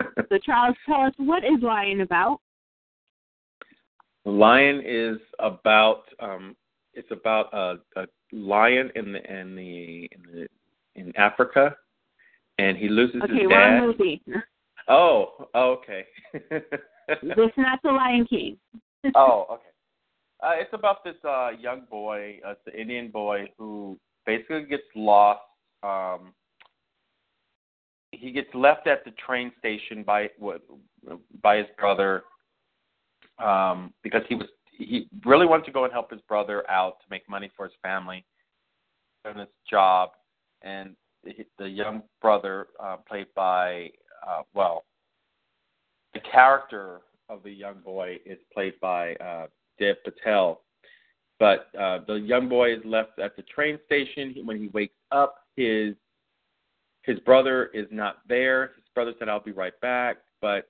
[0.28, 2.40] So Charles, tell us what is Lion about?
[4.24, 6.56] Lion is about um,
[6.94, 10.48] it's about a, a lion in the in the in the
[10.94, 11.74] in Africa,
[12.60, 13.80] and he loses Okay, his wrong dad.
[13.80, 14.22] movie.
[14.88, 16.04] Oh, okay.
[17.22, 18.56] This is not the Lion King.
[19.14, 19.62] oh, okay.
[20.42, 24.84] Uh, it's about this uh, young boy, uh, it's an Indian boy who basically gets
[24.96, 25.42] lost.
[25.82, 26.32] Um,
[28.10, 30.62] he gets left at the train station by what
[31.42, 32.24] by his brother
[33.38, 34.46] um, because he was
[34.76, 37.74] he really wanted to go and help his brother out to make money for his
[37.82, 38.24] family
[39.24, 40.10] and his job,
[40.62, 40.96] and
[41.58, 43.90] the, young brother, uh, played by
[44.26, 44.84] uh, well,
[46.14, 49.46] the character of the young boy is played by uh,
[49.78, 50.62] Dev Patel.
[51.38, 54.34] But uh, the young boy is left at the train station.
[54.44, 55.94] When he wakes up, his
[57.02, 58.72] his brother is not there.
[58.76, 60.68] His brother said, "I'll be right back," but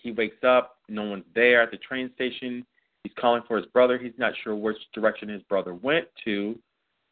[0.00, 0.76] he wakes up.
[0.88, 2.64] No one's there at the train station.
[3.02, 3.98] He's calling for his brother.
[3.98, 6.56] He's not sure which direction his brother went to,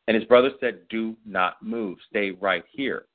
[0.09, 1.99] and his brother said, "Do not move.
[2.09, 3.07] Stay right here."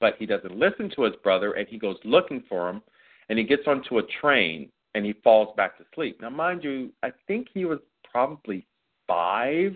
[0.00, 2.82] But he doesn't listen to his brother, and he goes looking for him.
[3.28, 6.20] And he gets onto a train, and he falls back to sleep.
[6.20, 7.78] Now, mind you, I think he was
[8.10, 8.66] probably
[9.06, 9.74] five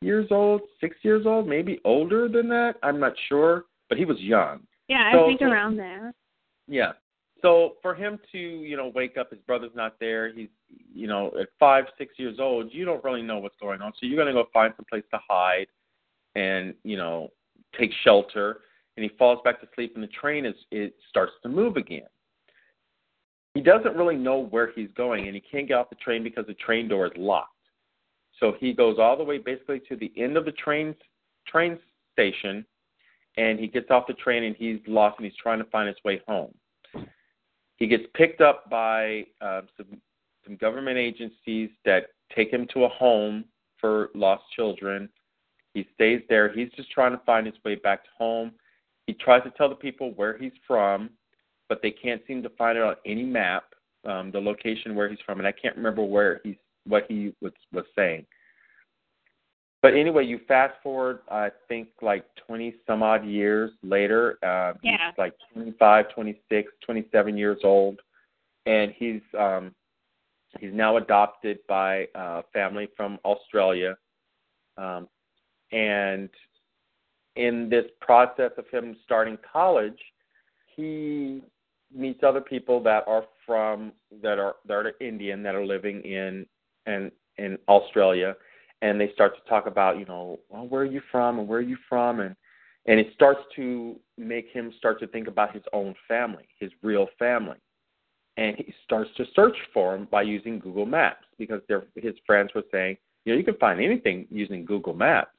[0.00, 2.76] years old, six years old, maybe older than that.
[2.82, 4.66] I'm not sure, but he was young.
[4.88, 6.12] Yeah, I So- think around there.
[6.66, 6.92] Yeah.
[7.42, 10.32] So for him to, you know, wake up, his brother's not there.
[10.32, 10.48] He's,
[10.92, 13.92] you know, at five, six years old, you don't really know what's going on.
[13.94, 15.66] So you're going to go find some place to hide,
[16.34, 17.28] and you know,
[17.78, 18.60] take shelter.
[18.96, 22.08] And he falls back to sleep, and the train is it starts to move again.
[23.54, 26.46] he doesn't really know where he's going, and he can't get off the train because
[26.46, 27.48] the train door is locked.
[28.38, 30.94] So he goes all the way basically to the end of the train
[31.46, 31.78] train
[32.12, 32.66] station,
[33.36, 35.96] and he gets off the train and he's lost and he's trying to find his
[36.04, 36.52] way home.
[37.76, 40.00] He gets picked up by uh, some
[40.44, 43.44] some government agencies that take him to a home
[43.78, 45.08] for lost children.
[45.74, 46.52] He stays there.
[46.52, 48.52] He's just trying to find his way back to home.
[49.06, 51.10] He tries to tell the people where he's from,
[51.68, 53.64] but they can't seem to find it on any map,
[54.04, 56.56] um, the location where he's from, and I can't remember where he's
[56.86, 58.26] what he was was saying.
[59.82, 64.38] But anyway, you fast forward, I think like 20 some odd years later.
[64.42, 65.10] Uh, Yeah.
[65.10, 68.00] He's like 25, 26, 27 years old,
[68.66, 69.74] and he's um,
[70.60, 73.96] he's now adopted by a family from Australia.
[74.76, 75.08] Um,
[75.72, 76.28] and
[77.36, 79.98] in this process of him starting college,
[80.76, 81.42] he
[81.94, 83.92] meets other people that are from
[84.22, 86.46] that are that are Indian that are living in
[86.86, 88.36] in in Australia,
[88.82, 91.58] and they start to talk about you know well, where are you from and where
[91.58, 92.20] are you from?
[92.20, 92.36] And
[92.86, 97.06] and it starts to make him start to think about his own family, his real
[97.18, 97.58] family,
[98.36, 102.50] and he starts to search for him by using Google Maps because their his friends
[102.54, 105.30] were saying you know you can find anything using Google Maps.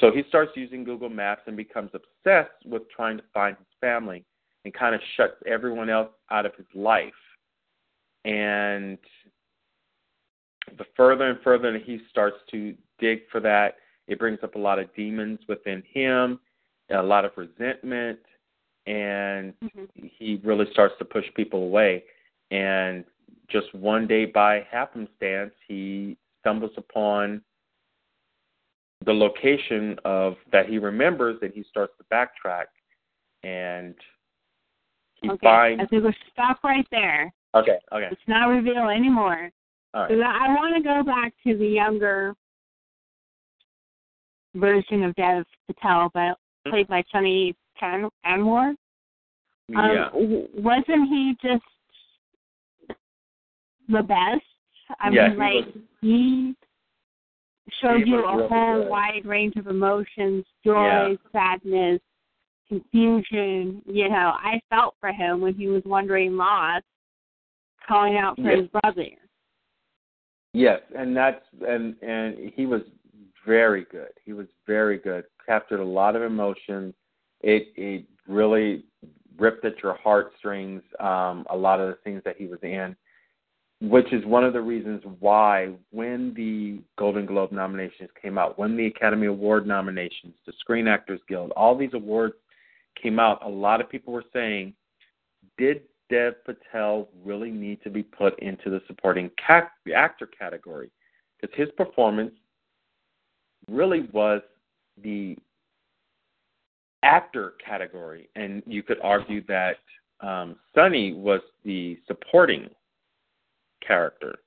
[0.00, 4.24] So he starts using Google Maps and becomes obsessed with trying to find his family
[4.64, 7.12] and kind of shuts everyone else out of his life.
[8.24, 8.98] And
[10.78, 13.76] the further and further he starts to dig for that,
[14.08, 16.40] it brings up a lot of demons within him,
[16.90, 18.18] a lot of resentment,
[18.86, 20.10] and Mhm.
[20.10, 22.04] he really starts to push people away.
[22.50, 23.04] And
[23.48, 27.44] just one day by happenstance, he stumbles upon
[29.04, 32.64] the location of that he remembers that he starts to backtrack
[33.42, 33.94] and
[35.22, 35.38] he okay.
[35.46, 37.32] finds I think we'll stop right there.
[37.54, 39.50] okay okay Let's not reveal anymore.
[39.94, 42.34] all right I, want to go back to the younger
[44.54, 46.36] version of Dev Patel, but
[46.68, 48.70] played by Sunny Tan- Anwar.
[48.70, 48.76] Um,
[49.76, 51.62] yeah wasn't he just
[53.88, 54.42] the best?
[55.00, 56.56] I Yeah, mean, he like was- he
[57.80, 58.88] showed you a whole good.
[58.88, 61.16] wide range of emotions, joy, Yeah.
[61.32, 62.00] sadness,
[62.68, 63.82] confusion.
[63.86, 66.84] You know, I felt for him when he was wandering lost,
[67.86, 68.56] calling out for Yeah.
[68.56, 69.06] his brother.
[70.52, 72.82] Yes, and that's and and he was
[73.46, 74.12] very good.
[74.24, 75.24] He was very good.
[75.46, 76.94] Captured a lot of emotions.
[77.40, 78.84] It it really
[79.38, 80.82] ripped at your heartstrings.
[80.98, 82.96] Um, a lot of the things that he was in,
[83.80, 88.76] which is one of the reasons why when the Golden Globe nominations came out, when
[88.76, 92.34] the Academy Award nominations, the Screen Actors Guild, all these awards
[93.00, 94.74] came out, a lot of people were saying,
[95.56, 100.90] did Dev Patel really need to be put into the supporting ca- actor category?
[101.40, 102.32] Because his performance
[103.70, 104.42] really was
[105.02, 105.38] the
[107.02, 109.76] actor category, and you could argue that
[110.20, 112.68] um, Sunny was the supporting
[113.86, 114.38] character.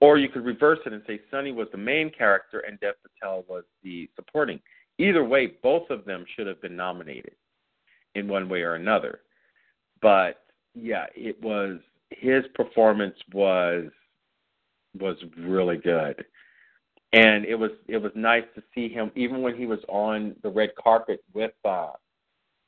[0.00, 3.44] Or you could reverse it and say Sunny was the main character and Dev Patel
[3.48, 4.60] was the supporting.
[4.98, 7.34] Either way, both of them should have been nominated
[8.14, 9.20] in one way or another.
[10.00, 10.44] But
[10.74, 11.78] yeah, it was
[12.10, 13.90] his performance was
[14.98, 16.24] was really good.
[17.12, 20.50] And it was it was nice to see him even when he was on the
[20.50, 21.90] red carpet with uh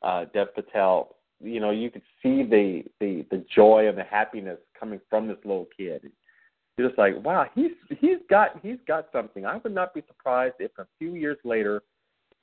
[0.02, 4.58] uh Dev Patel, you know, you could see the the the joy and the happiness
[4.78, 6.10] coming from this little kid.
[6.76, 9.46] You're just like, wow, he's he's got he's got something.
[9.46, 11.82] I would not be surprised if a few years later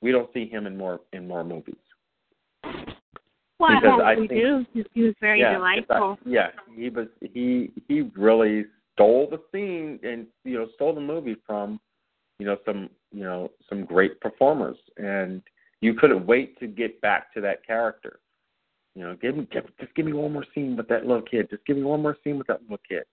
[0.00, 1.74] we don't see him in more in more movies.
[2.64, 4.66] Well, I Because hope I we think- do.
[4.74, 6.12] Because he was very yeah, delightful.
[6.14, 11.00] it's- yeah, he was he he really stole the scene and you know stole the
[11.00, 11.80] movie from
[12.38, 15.42] you know some you know some great performers and
[15.80, 18.18] you couldn't wait to get back to that character.
[18.94, 21.48] You know, give me give, just give me one more scene with that little kid.
[21.50, 23.04] Just give me one more scene with that little kid.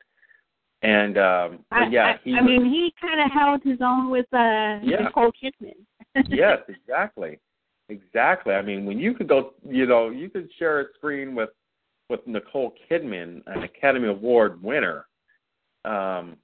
[0.82, 4.10] And um I, yeah, I, he I was, mean, he kind of held his own
[4.10, 5.04] with uh, Yeah.
[5.04, 5.76] Nicole Kidman.
[6.30, 7.40] yes, exactly.
[7.90, 8.54] Exactly.
[8.54, 11.50] I mean, when you could go, you know, you could share a screen with
[12.10, 15.06] with Nicole Kidman, an Academy Award winner.
[15.86, 16.38] Um,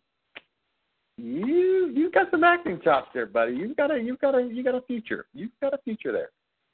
[1.17, 3.53] you you got some acting chops there, buddy.
[3.53, 5.27] You've got a you've got a you got a future.
[5.33, 6.29] You've got a future there.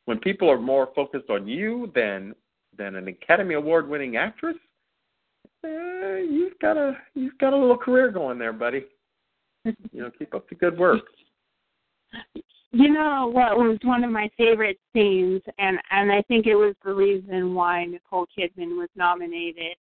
[0.06, 2.34] When people are more focused on you than
[2.82, 4.56] than an Academy Award winning actress,
[5.64, 8.86] eh, you've got a you've got a little career going there, buddy.
[9.64, 11.04] You know, keep up the good work.
[12.74, 16.74] You know what was one of my favorite scenes, and and I think it was
[16.86, 19.76] the reason why Nicole Kidman was nominated.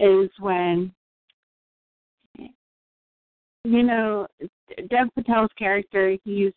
[0.00, 0.92] is when
[3.62, 4.26] you know
[4.90, 6.52] Dev Patel's character he's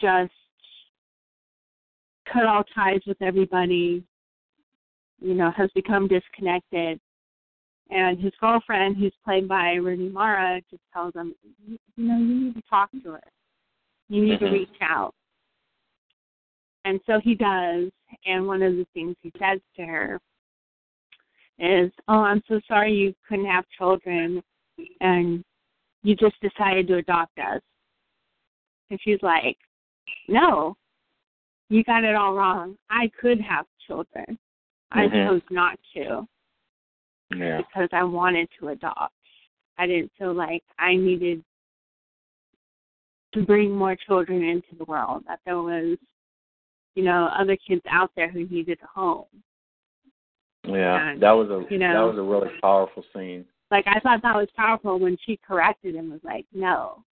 [0.00, 0.32] just
[2.32, 4.02] cut all ties with everybody
[5.20, 7.00] you know has become disconnected
[7.90, 11.34] and his girlfriend who's played by Rooney Mara just tells him
[11.66, 13.22] you know you need to talk to her
[14.08, 14.40] you need Mhm.
[14.40, 15.14] to reach out
[16.84, 17.90] and so he does
[18.26, 20.20] and one of the things he says to her
[21.58, 24.42] is, "Oh, I'm so sorry you couldn't have children,
[25.00, 25.44] and
[26.02, 27.62] you just decided to adopt us."
[28.90, 29.58] And she's like,
[30.28, 30.76] "No,
[31.68, 32.76] you got it all wrong.
[32.90, 34.38] I could have children.
[34.92, 35.26] I Mhm.
[35.26, 36.28] chose not to
[37.34, 37.58] Yeah.
[37.58, 39.14] because I wanted to adopt.
[39.78, 41.44] I didn't feel like I needed
[43.32, 45.24] to bring more children into the world.
[45.26, 45.98] That there was,
[46.94, 49.42] you know, other kids out there who needed a home."
[50.64, 51.08] Yeah.
[51.08, 53.46] And, That was a you know- that was a really powerful scene.
[53.70, 57.04] like I thought that was powerful when she corrected him and was like, No.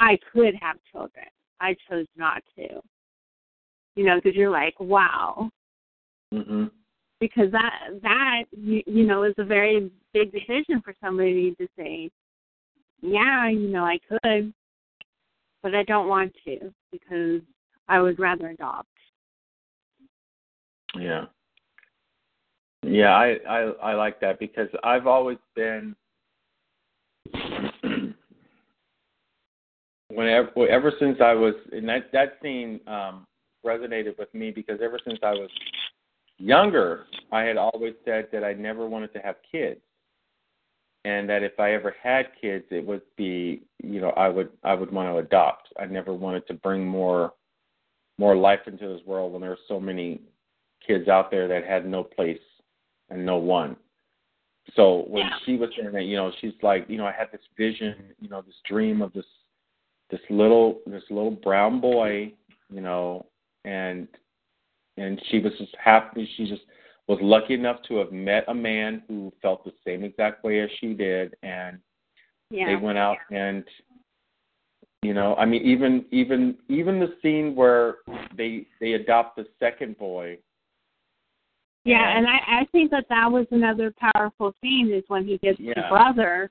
[0.00, 1.26] I could have children.
[1.60, 2.80] I chose not to.
[3.96, 5.50] You know, because you're like, wow.
[6.32, 6.70] Mhm.
[7.20, 12.10] Because that that you, you know is a very big decision for somebody to say,
[13.00, 14.52] yeah, you know, I could,
[15.62, 17.40] but I don't want to because
[17.88, 18.88] I would rather adopt.
[20.94, 21.26] Yeah.
[22.82, 25.96] Yeah, I, I I like that because I've always been
[30.08, 33.26] whenever ever since I was and that that scene um
[33.66, 35.50] resonated with me because ever since I was
[36.38, 39.80] younger, I had always said that I never wanted to have kids.
[41.04, 44.74] And that if I ever had kids, it would be, you know, I would I
[44.74, 45.68] would want to adopt.
[45.78, 47.32] I never wanted to bring more
[48.18, 50.20] more life into this world when there were so many
[50.84, 52.40] kids out there that had no place
[53.10, 53.76] and no one.
[54.74, 55.38] So when Yeah.
[55.46, 58.28] she was saying that, you know, she's like, you know, I had this vision, you
[58.28, 59.26] know, this dream of this
[60.10, 62.32] this little this little brown boy,
[62.70, 63.26] you know,
[63.64, 64.08] and
[65.00, 66.62] and she was just happy she just
[67.06, 70.70] was lucky enough to have met a man who felt the same exact way as
[70.80, 71.78] she did and
[72.50, 72.66] Yeah.
[72.66, 73.64] they went out and
[75.02, 77.98] you know i mean even even even the scene where
[78.36, 80.38] they they adopt the second boy
[81.84, 85.58] Yeah, and I, I think that that was another powerful scene is when he gets
[85.58, 86.50] the brother,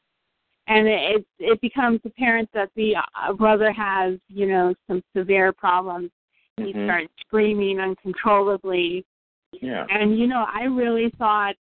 [0.67, 6.09] and it it becomes apparent that the uh, brother has you know some severe problems.
[6.57, 6.85] He Mhm.
[6.87, 9.05] starts screaming uncontrollably,
[9.61, 11.55] yeah and you know I really thought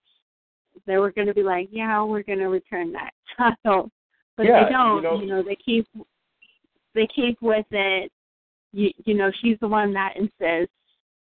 [0.85, 3.11] they were going to be like, yeah, we're going to return that
[3.65, 3.91] child,
[4.35, 5.21] but Yeah, they don't.
[5.21, 5.87] you know- they keep
[6.93, 8.11] they keep with it.
[8.73, 10.73] You you know she's the one that insists.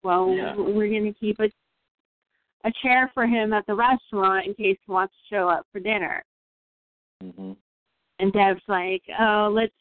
[0.03, 0.55] Well, Yeah.
[0.57, 1.51] we're going to keep a
[2.67, 5.81] a chair for him at the restaurant in case he wants to show up for
[5.81, 6.23] dinner.
[7.23, 7.53] Mm-hmm.
[8.21, 9.75] And Deb's like, oh, let's,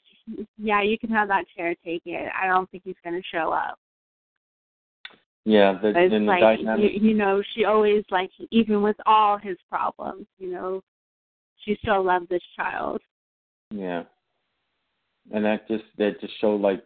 [0.58, 2.32] yeah, you can have that chair, take it.
[2.42, 3.78] I don't think he's going to show up.
[5.46, 8.96] yeah the, it's then the like, dynamic you, you know, she always, like, even with
[9.06, 10.82] all his problems, you know,
[11.64, 13.02] she still loved this child.
[13.72, 14.04] yeah
[15.32, 16.84] and that just that just showed like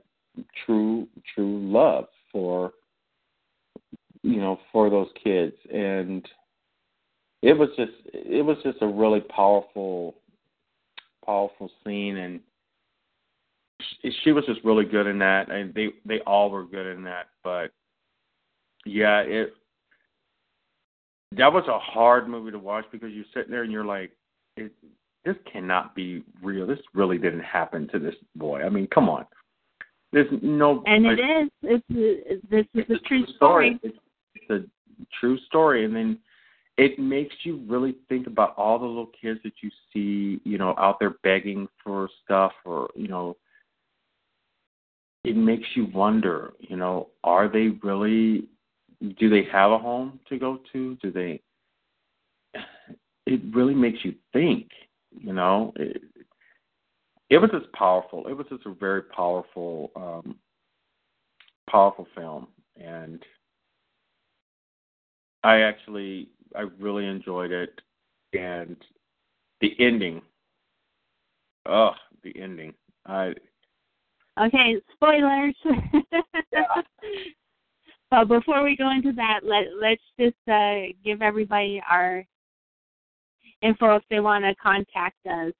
[0.66, 2.72] true true love for
[4.22, 6.28] you know for those kids and
[7.42, 10.16] it was just it was just a really powerful
[11.26, 12.40] powerful scene and
[14.02, 17.04] she, she was just really good in that and they they all were good in
[17.04, 17.72] that but
[18.86, 19.54] yeah it
[21.36, 24.12] that was a hard movie to watch because you're sitting there and you're like
[24.56, 24.72] it,
[25.26, 26.66] this cannot be real.
[26.66, 28.64] This really didn't happen to this boy.
[28.64, 29.26] I mean come on.
[30.14, 33.78] There's no And it is, it's, this is it's a true story.
[33.84, 33.98] It's,
[34.36, 36.18] it's a true story, and then
[36.78, 40.76] it makes you really think about all the little kids that you see, you know,
[40.78, 43.36] out there begging for stuff, or you know,
[45.24, 48.48] it makes you wonder, you know, are they really?
[49.20, 50.96] Do they have a home to go to?
[50.96, 51.42] Do they?
[53.26, 54.70] It really makes you think,
[55.12, 55.74] you know.
[55.76, 56.02] It,
[57.30, 58.26] it was just powerful.
[58.28, 60.38] It was just a very powerful, um,
[61.70, 62.48] powerful film,
[62.78, 63.22] and
[65.44, 67.82] I actually I really enjoyed it,
[68.34, 68.78] and
[69.62, 70.22] the ending.
[71.66, 71.92] Oh,
[72.24, 72.74] the ending!
[73.06, 73.34] I
[74.42, 75.56] Okay, spoilers.
[78.12, 82.24] but before we go into that, let let's just uh, give everybody our
[83.62, 85.54] info if they want to contact us.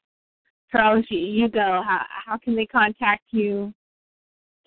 [0.72, 1.82] Charles, you, you go.
[1.86, 3.74] How how can they contact you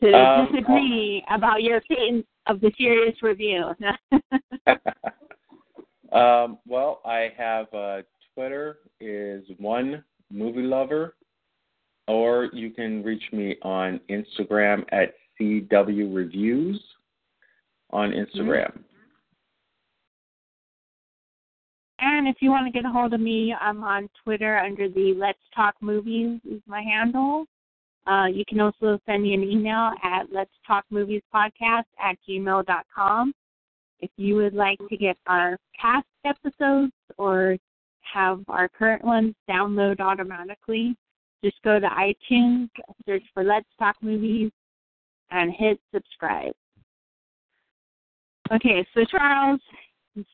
[0.02, 3.74] to Um, disagree about your opinion of the serious review?
[6.12, 8.02] Um, well, I have uh,
[8.34, 10.02] Twitter is one
[10.32, 11.14] movie lover,
[12.11, 16.82] or you can reach me on Instagram at CW Reviews
[17.90, 18.80] on Instagram.
[22.00, 25.14] And if you want to get a hold of me, I'm on Twitter under the
[25.16, 27.44] Let's Talk Movies is my handle.
[28.06, 33.32] Uh, you can also send me an email at Let's Talk Movies Podcast at gmail.com.
[34.00, 37.56] If you would like to get our past episodes or
[38.00, 40.96] have our current ones download automatically,
[41.43, 42.68] just go to iTunes,
[43.07, 44.51] search for Let's Talk Movies,
[45.30, 46.53] and hit subscribe.
[48.53, 49.61] Okay, so Charles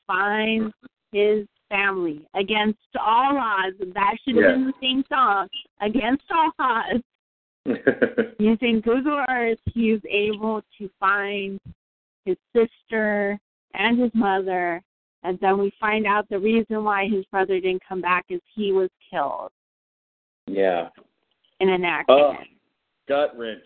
[0.06, 0.74] finds
[1.12, 3.76] his family against all odds.
[3.94, 4.52] That should have Yeah.
[4.52, 5.48] been the same song.
[5.80, 7.04] Against all odds,
[8.38, 11.60] using Google Earth, he was able to find
[12.24, 13.38] his sister
[13.74, 14.82] and his mother.
[15.22, 18.72] And then we find out the reason why his brother didn't come back is he
[18.72, 19.50] was killed
[20.46, 20.88] yeah.
[21.60, 22.08] in an accident.
[22.08, 22.34] Oh,
[23.08, 23.62] Gut wrench.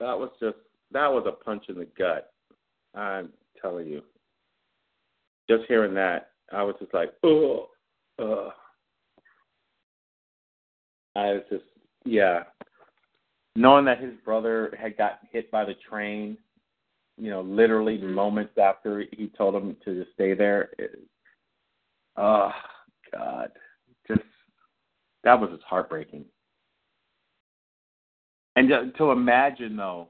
[0.00, 0.56] That was just
[0.90, 2.32] that was a punch in the gut.
[2.94, 4.02] I'm telling you.
[5.48, 7.68] Just hearing that, I was just like, oh,
[8.18, 8.50] uh.
[11.14, 11.64] I was just,
[12.04, 12.44] yeah.
[13.54, 16.38] Knowing that his brother had got hit by the train,
[17.18, 18.14] you know, literally Mhm.
[18.14, 20.70] moments after he told him to just stay there.
[20.78, 20.98] It,
[22.16, 22.52] oh
[23.12, 23.52] God,
[25.24, 26.24] that was just heartbreaking.
[28.56, 30.08] And to, to imagine though,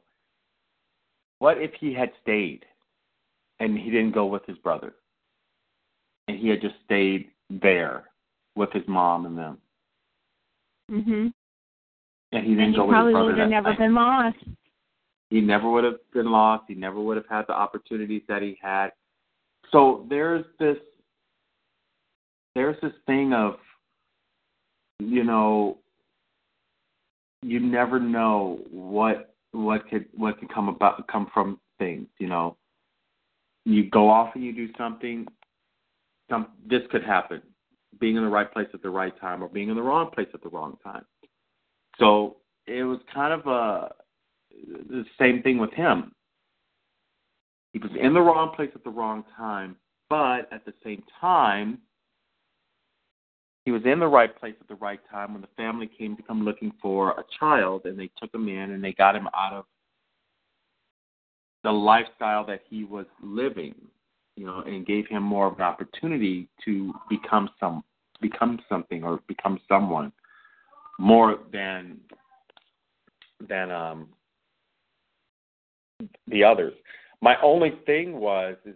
[1.38, 2.64] what if he had stayed
[3.60, 4.94] and he didn't go with his brother,
[6.28, 8.04] and he had just stayed there
[8.56, 9.58] with his mom and them,
[10.90, 11.32] Mhm.
[12.32, 13.26] and he And didn't he go with his probably brother?
[13.26, 13.78] would have never night?
[13.78, 14.38] been lost.
[15.30, 16.64] he never would have been lost.
[16.68, 18.92] He never would have had the opportunities that he had.
[19.70, 20.78] So there's this
[22.54, 23.58] there's this thing of
[25.08, 25.78] you know
[27.42, 32.56] you never know what what could what could come about come from things, you know.
[33.64, 35.26] You go off and you do something
[36.30, 37.42] some this could happen.
[38.00, 40.28] Being in the right place at the right time or being in the wrong place
[40.32, 41.04] at the wrong time.
[41.98, 42.36] So
[42.66, 43.92] it was kind of a
[44.88, 46.12] the same thing with him.
[47.72, 49.76] He was in the wrong place at the wrong time,
[50.10, 51.78] but at the same time,
[53.64, 56.22] he was in the right place at the right time when the family came to
[56.22, 59.52] come looking for a child, and they took him in and they got him out
[59.52, 59.64] of
[61.62, 63.74] the lifestyle that he was living,
[64.36, 67.84] you know, and gave him more of an opportunity to become some,
[68.20, 70.12] become something or become someone
[70.98, 71.98] more than
[73.48, 74.08] than um
[76.28, 76.74] the others.
[77.20, 78.74] My only thing was is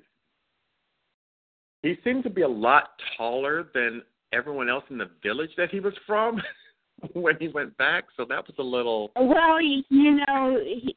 [1.83, 4.03] he seemed to be a lot taller than
[4.37, 6.41] everyone else in the village that he was from
[7.13, 10.97] when he went back, so that was a little Well, you you know, he,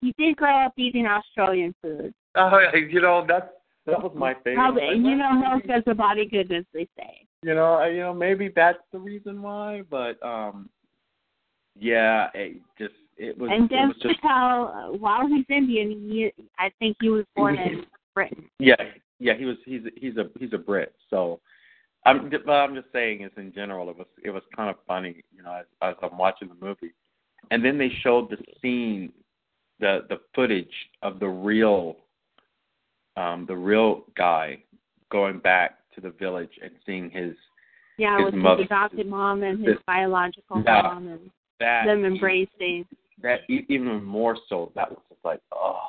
[0.00, 2.12] he did grow up eating Australian food.
[2.36, 3.48] oh you know, that's
[3.86, 4.56] that was my thing.
[4.56, 7.26] Probably, I was and like, you know, health does a body good, as they say.
[7.42, 10.68] you know, you know, maybe that's the reason why, but um
[11.78, 16.70] yeah, it just it was And Dev just Patel, uh, while he's Indian, he I
[16.78, 18.48] think he was born in Britain.
[18.58, 18.74] Yeah,
[19.18, 19.56] yeah, he was.
[19.64, 20.94] He's he's a he's a Brit.
[21.10, 21.40] So,
[22.06, 24.76] I'm ju- well, I'm just saying, is in general, it was it was kind of
[24.86, 26.94] funny, you know, as, as I'm watching the movie,
[27.50, 29.12] and then they showed the scene,
[29.80, 31.96] the the footage of the real,
[33.16, 34.62] um, the real guy
[35.10, 37.34] going back to the village and seeing his
[37.98, 40.82] Yeah, His with mother- his adopted mom and his this- biological Yeah.
[40.82, 41.30] mom and
[41.60, 42.86] that them embracing.
[43.22, 44.70] that even more so.
[44.74, 45.88] That was just like, oh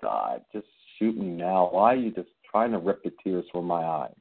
[0.00, 1.68] God, just shoot me now.
[1.72, 4.14] Why are you just trying to rip the tears from my eyes?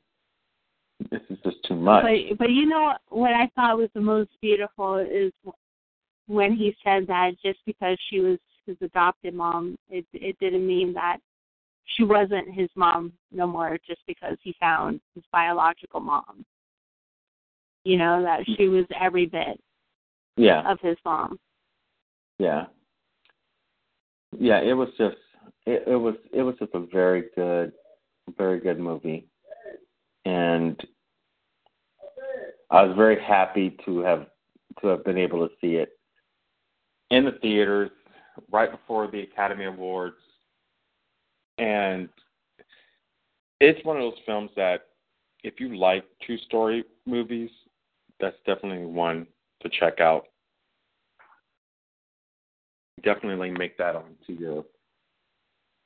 [1.10, 2.04] This is just too much.
[2.04, 5.32] But but you know what I thought was the most beautiful is
[6.28, 10.94] when he said that just because she was his adopted mom, it it didn't mean
[10.94, 11.18] that
[11.96, 16.46] she wasn't his mom no more just because he found his biological mom.
[17.84, 19.60] You know, that she was every bit
[20.38, 20.70] yeah.
[20.72, 21.40] of his mom.
[22.38, 22.66] Yeah.
[24.38, 25.18] Yeah, it was just
[25.66, 27.74] it, it was it was just a very good
[28.38, 29.28] very good movie.
[30.26, 30.80] And
[32.72, 34.28] I was very happy to have
[34.82, 35.90] to have been able to see it
[37.10, 37.92] in the theaters
[38.52, 40.16] right before the Academy Awards.
[41.58, 42.08] And
[43.60, 44.88] it's one of those films that
[45.44, 47.50] if you like true story movies,
[48.20, 49.28] that's definitely one
[49.62, 50.26] to check out
[53.04, 54.66] definitely make that onto your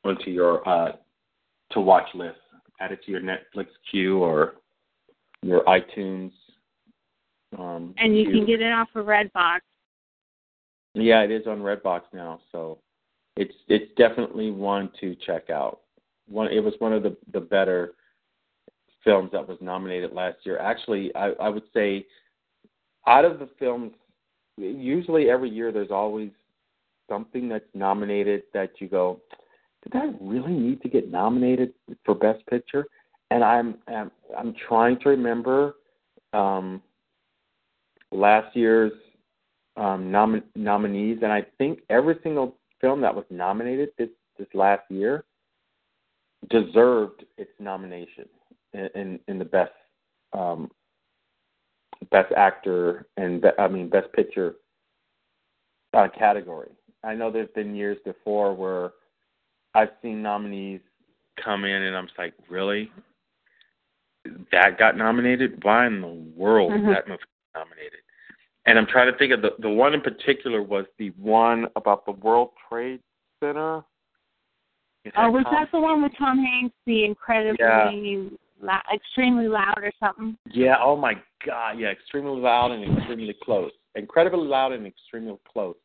[0.04, 0.92] onto your uh
[1.72, 2.38] to watch list
[2.80, 4.56] add it to your Netflix queue or
[5.42, 6.32] your iTunes.
[7.58, 8.34] Um, And you queue.
[8.34, 9.60] can get it off of Redbox.
[10.94, 12.80] Yeah, it is on Redbox now, so
[13.36, 15.82] it's it's definitely one to check out.
[16.28, 17.94] One, it was one of the the better
[19.04, 20.58] films that was nominated last year.
[20.58, 22.06] Actually, I I would say
[23.08, 23.92] out of the films,
[24.58, 26.32] usually every year there's always
[27.10, 29.22] something that's nominated that you go,
[29.84, 32.86] did that really need to get nominated for Best Picture?
[33.32, 35.76] And I'm I'm, I'm trying to remember
[36.34, 36.82] um,
[38.16, 38.92] last year's
[39.78, 44.84] um, nom- nominees, and I think every single film that was nominated this this last
[44.90, 45.24] year
[46.50, 48.28] deserved its nomination
[48.74, 49.72] in in, in the best
[50.34, 50.70] um,
[52.12, 54.56] best actor and be, I mean best picture
[55.94, 56.72] uh, category.
[57.04, 58.92] I know there's been years before where
[59.74, 60.82] I've seen nominees
[61.44, 62.92] come in, and I'm just like, really?
[64.52, 65.64] That got nominated?
[65.64, 66.90] Why in the world Mhm.
[66.90, 67.22] is that movie
[67.54, 68.00] nominated?
[68.68, 72.06] And I'm trying to think of the the one in particular was the one about
[72.06, 73.00] the World Trade
[73.40, 73.84] Center.
[75.18, 79.92] Oh, was Tom- that the one with Tom Hanks, the incredibly lou- extremely loud or
[80.00, 80.36] something?
[80.52, 80.78] Yeah.
[80.82, 81.14] Oh my
[81.46, 81.78] God.
[81.80, 81.90] Yeah.
[81.90, 83.72] Extremely loud and extremely close.
[83.94, 85.76] Incredibly loud and extremely close.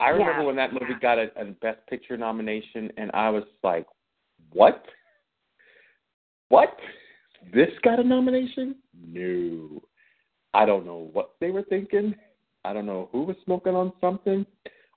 [0.00, 0.46] I remember Yeah.
[0.46, 3.86] when that movie got a, a Best Picture nomination, and I was like,
[4.52, 4.84] "What?
[6.48, 6.78] What?
[7.52, 8.76] This got a nomination?
[9.04, 9.82] No.
[10.54, 12.14] I don't know what they were thinking.
[12.64, 14.46] I don't know who was smoking on something,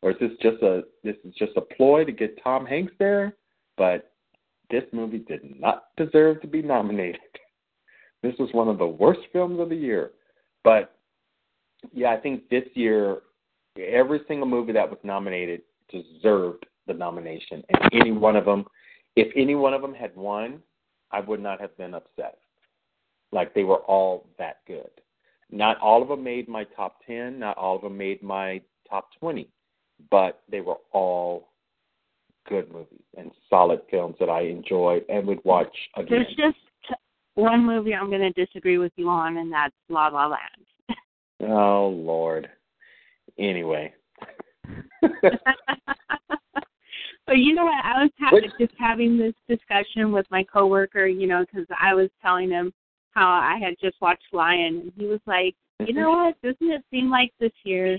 [0.01, 3.36] or is this just a this is just a ploy to get Tom Hanks there?
[3.78, 4.12] But
[4.70, 7.22] this movie did not deserve to be nominated.
[8.24, 10.14] This was one of the worst films of the year.
[10.64, 10.95] But
[11.93, 13.22] yeah, I think this year
[13.78, 17.64] every single movie that was nominated deserved the nomination.
[17.70, 18.66] And any one of them,
[19.16, 20.60] if any one of them had won,
[21.12, 22.39] I would not have been upset.
[23.32, 24.89] Like they were all that good.
[25.52, 29.10] Not all of them made my top 10, not all of them made my top
[29.20, 29.48] 20,
[30.10, 31.50] but they were all
[32.48, 36.08] good movies and solid films that I enjoyed and would watch again.
[36.10, 36.58] There's just
[37.36, 40.66] one movie I'm going to disagree with you on, and that's La La Land.
[41.41, 42.50] Oh Lord.
[43.38, 43.93] Anyway.
[45.02, 45.12] but
[47.38, 47.84] you know what?
[47.84, 52.10] I was ha- just having this discussion with my coworker, you know, because I was
[52.22, 52.74] telling him
[53.16, 55.55] how I had just watched Lion, and he was like,
[55.86, 56.41] "You know what?
[56.41, 57.97] Doesn't it seem like this year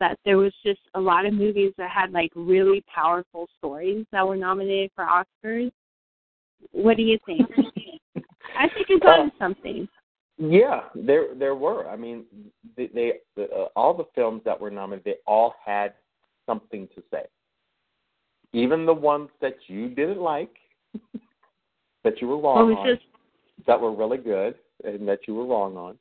[0.00, 4.26] that there was just a lot of movies that had like really powerful stories that
[4.26, 5.70] were nominated for Oscars?"
[6.70, 7.42] What do you think?
[8.56, 9.88] I think it's on something.
[10.38, 11.88] Yeah, there there were.
[11.88, 12.24] I mean,
[12.76, 15.94] they, they uh, all the films that were nominated, they all had
[16.46, 17.24] something to say.
[18.52, 20.54] Even the ones that you didn't like,
[22.04, 23.13] that you were Well, wrong it was on, just
[23.66, 25.98] that were really good, and that you were wrong on.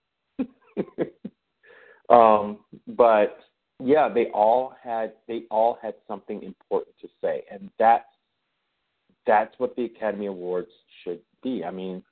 [2.09, 3.37] um, but
[3.79, 8.05] yeah, they all had they all had something important to say, and that's
[9.25, 10.71] that's what the Academy Awards
[11.03, 11.63] should be.
[11.63, 12.03] I mean,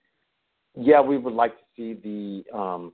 [0.75, 2.93] yeah, we would like to see the um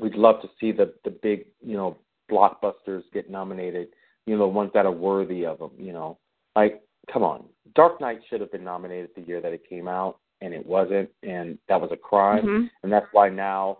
[0.00, 1.98] we'd love to see the the big, you know,
[2.30, 3.88] blockbusters get nominated,
[4.26, 6.18] you know, ones that are worthy of them, you know.
[6.56, 7.44] Like come on.
[7.74, 11.08] Dark Knight should have been nominated the year that it came out and it wasn't
[11.22, 12.70] and that was a crime Mhm.
[12.82, 13.78] and that's why now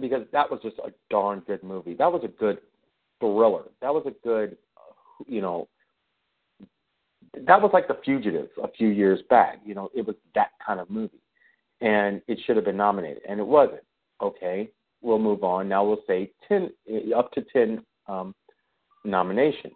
[0.00, 1.94] because that was just a darn good movie.
[1.94, 2.58] That was a good
[3.20, 3.64] thriller.
[3.80, 4.58] That was a good
[5.26, 5.68] you know
[7.46, 9.60] that was like The Fugitive a few years back.
[9.64, 11.22] You know, it was that kind of movie
[11.80, 13.84] and it should have been nominated, and it wasn't.
[14.22, 14.70] Okay,
[15.02, 15.68] we'll move on.
[15.68, 16.70] Now we'll say ten,
[17.14, 18.34] up to ten um,
[19.04, 19.74] nominations,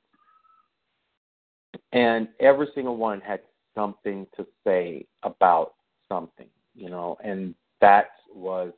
[1.93, 3.41] and every single one had
[3.75, 5.75] something to say about
[6.11, 8.73] something, you know, and that was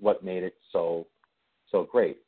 [0.00, 1.06] what made it so
[1.70, 2.18] so great.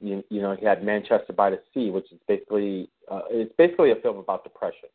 [0.00, 3.92] You, you know, he had Manchester by the Sea, which is basically uh, it's basically
[3.92, 4.88] a film about depression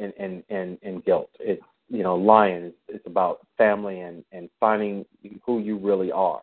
[0.00, 1.30] and and and, and guilt.
[1.40, 5.04] It's you know, Lion is it's about family and and finding
[5.44, 6.42] who you really are.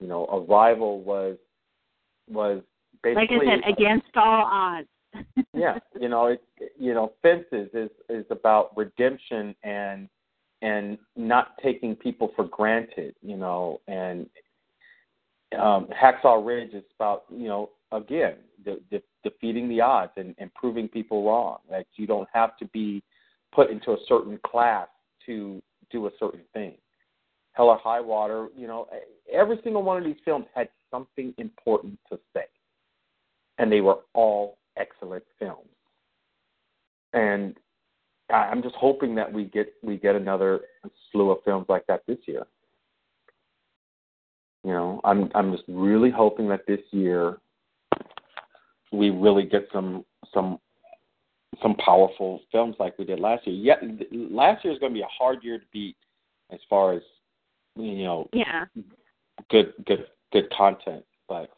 [0.00, 1.36] You know, Arrival was
[2.28, 2.62] was
[3.02, 4.88] basically like I said, against all odds.
[5.54, 6.42] yeah, you know, it
[6.78, 10.08] you know, Fences is is about redemption and
[10.62, 14.28] and not taking people for granted, you know, and
[15.58, 20.52] um Hacksaw Ridge is about, you know, again, de- de- defeating the odds and, and
[20.54, 21.58] proving people wrong.
[21.70, 23.02] That you don't have to be
[23.52, 24.88] put into a certain class
[25.26, 26.74] to do a certain thing.
[27.52, 28.86] Hell or High Water, you know,
[29.32, 32.44] every single one of these films had something important to say.
[33.58, 35.68] And they were all excellent films.
[37.12, 37.56] And
[38.32, 40.60] I'm just hoping that we get we get another
[41.10, 42.46] slew of films like that this year.
[44.64, 47.38] You know, I'm I'm just really hoping that this year
[48.92, 50.58] we really get some some
[51.62, 53.56] some powerful films like we did last year.
[53.56, 55.96] Yeah, last year is going to be a hard year to beat
[56.52, 57.02] as far as
[57.76, 58.28] you know.
[58.32, 58.64] Yeah.
[59.50, 61.50] Good, good, good content, but.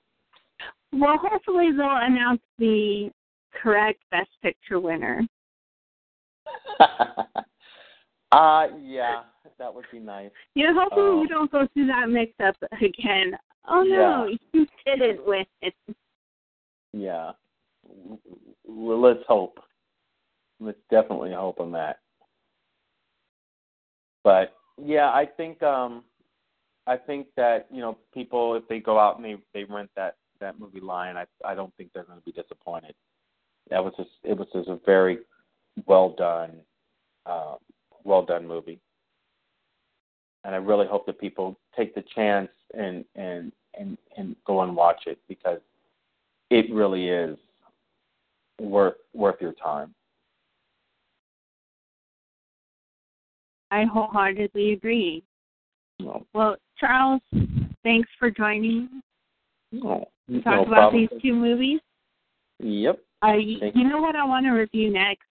[0.92, 3.10] Well, hopefully they'll announce the
[3.60, 5.22] correct Best Picture winner.
[8.32, 9.22] uh yeah,
[9.58, 10.30] that would be nice.
[10.54, 13.36] Yeah, hopefully Um, we don't go through that mix up again.
[13.68, 15.44] Oh no, you didn't win.
[16.92, 17.32] Yeah.
[18.64, 19.58] Well, let's hope.
[20.60, 21.98] Let's definitely hope on that.
[24.24, 26.04] But yeah, I think um
[26.86, 30.16] I think that, you know, people if they go out and they they rent that
[30.40, 32.94] that movie Lion, I I don't think they're going to be disappointed.
[33.70, 35.18] That was just it was just a very
[35.86, 36.60] well done
[37.26, 37.56] uh
[38.04, 38.80] well done movie.
[40.44, 44.74] And I really hope that people take the chance and and and and go and
[44.74, 45.60] watch it because
[46.50, 47.38] it really is
[48.60, 49.94] worth worth your time.
[53.70, 55.24] I wholeheartedly agree.
[55.98, 57.22] No, Well, Charles,
[57.82, 59.02] thanks for joining
[59.70, 61.08] no, to talk no about problem.
[61.10, 61.80] these two movies.
[62.58, 63.00] Yep.
[63.22, 65.22] Uh, Thank you know what I want to review next?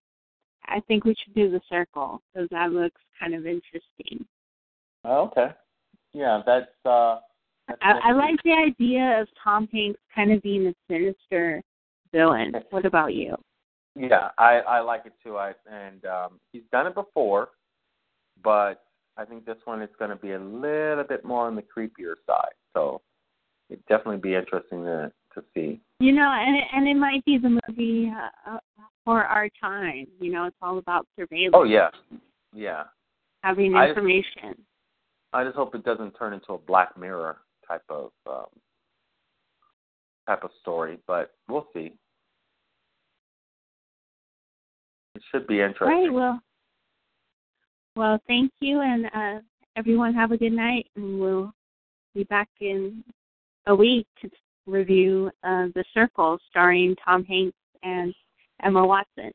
[0.66, 4.26] I think we should do The Circle because that looks kind of interesting.
[5.04, 5.54] Oh, okay.
[6.14, 7.20] Yeah, that's uh.
[7.68, 11.62] That's I, I like the idea of Tom Hanks kind of being a sinister
[12.12, 12.54] villain.
[12.70, 13.36] What about you?
[13.96, 15.38] Yeah, I I like it too.
[15.38, 17.50] I and um he's done it before,
[18.44, 18.84] but
[19.18, 22.16] I think this one is going to be a little bit more on the creepier
[22.26, 22.54] side.
[22.74, 23.02] So
[23.70, 25.80] it'd definitely be interesting to to see.
[26.00, 28.60] You know, and it, and it might be the movie uh, uh,
[29.06, 30.08] for our time.
[30.20, 31.90] You know, it's all about surveillance, Oh yeah,
[32.54, 32.84] yeah.
[33.44, 34.56] having I- information.
[35.34, 38.48] I just hope it doesn't turn into a Black Mirror type of um,
[40.28, 41.94] type of story, but we'll see.
[45.16, 45.88] It should be interesting.
[45.88, 46.12] Right.
[46.12, 46.42] Well,
[47.96, 49.42] well, thank you, and uh,
[49.76, 51.54] everyone have a good night, and we'll
[52.16, 53.04] be back in
[53.68, 54.30] a week to
[54.66, 58.14] review of The Circle, starring Tom Hanks and
[58.64, 59.32] Emma Watson.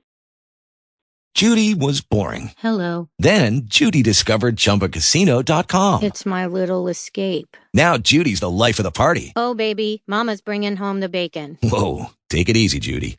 [1.35, 2.53] Judy was boring.
[2.57, 3.11] Hello.
[3.19, 6.03] Then Judy discovered ChumbaCasino.com.
[6.03, 7.59] It's my little escape.
[7.75, 9.35] Now Judy's the life of the party.
[9.37, 11.59] Oh, baby, Mama's bringing home the bacon.
[11.63, 13.19] Whoa, take it easy, Judy.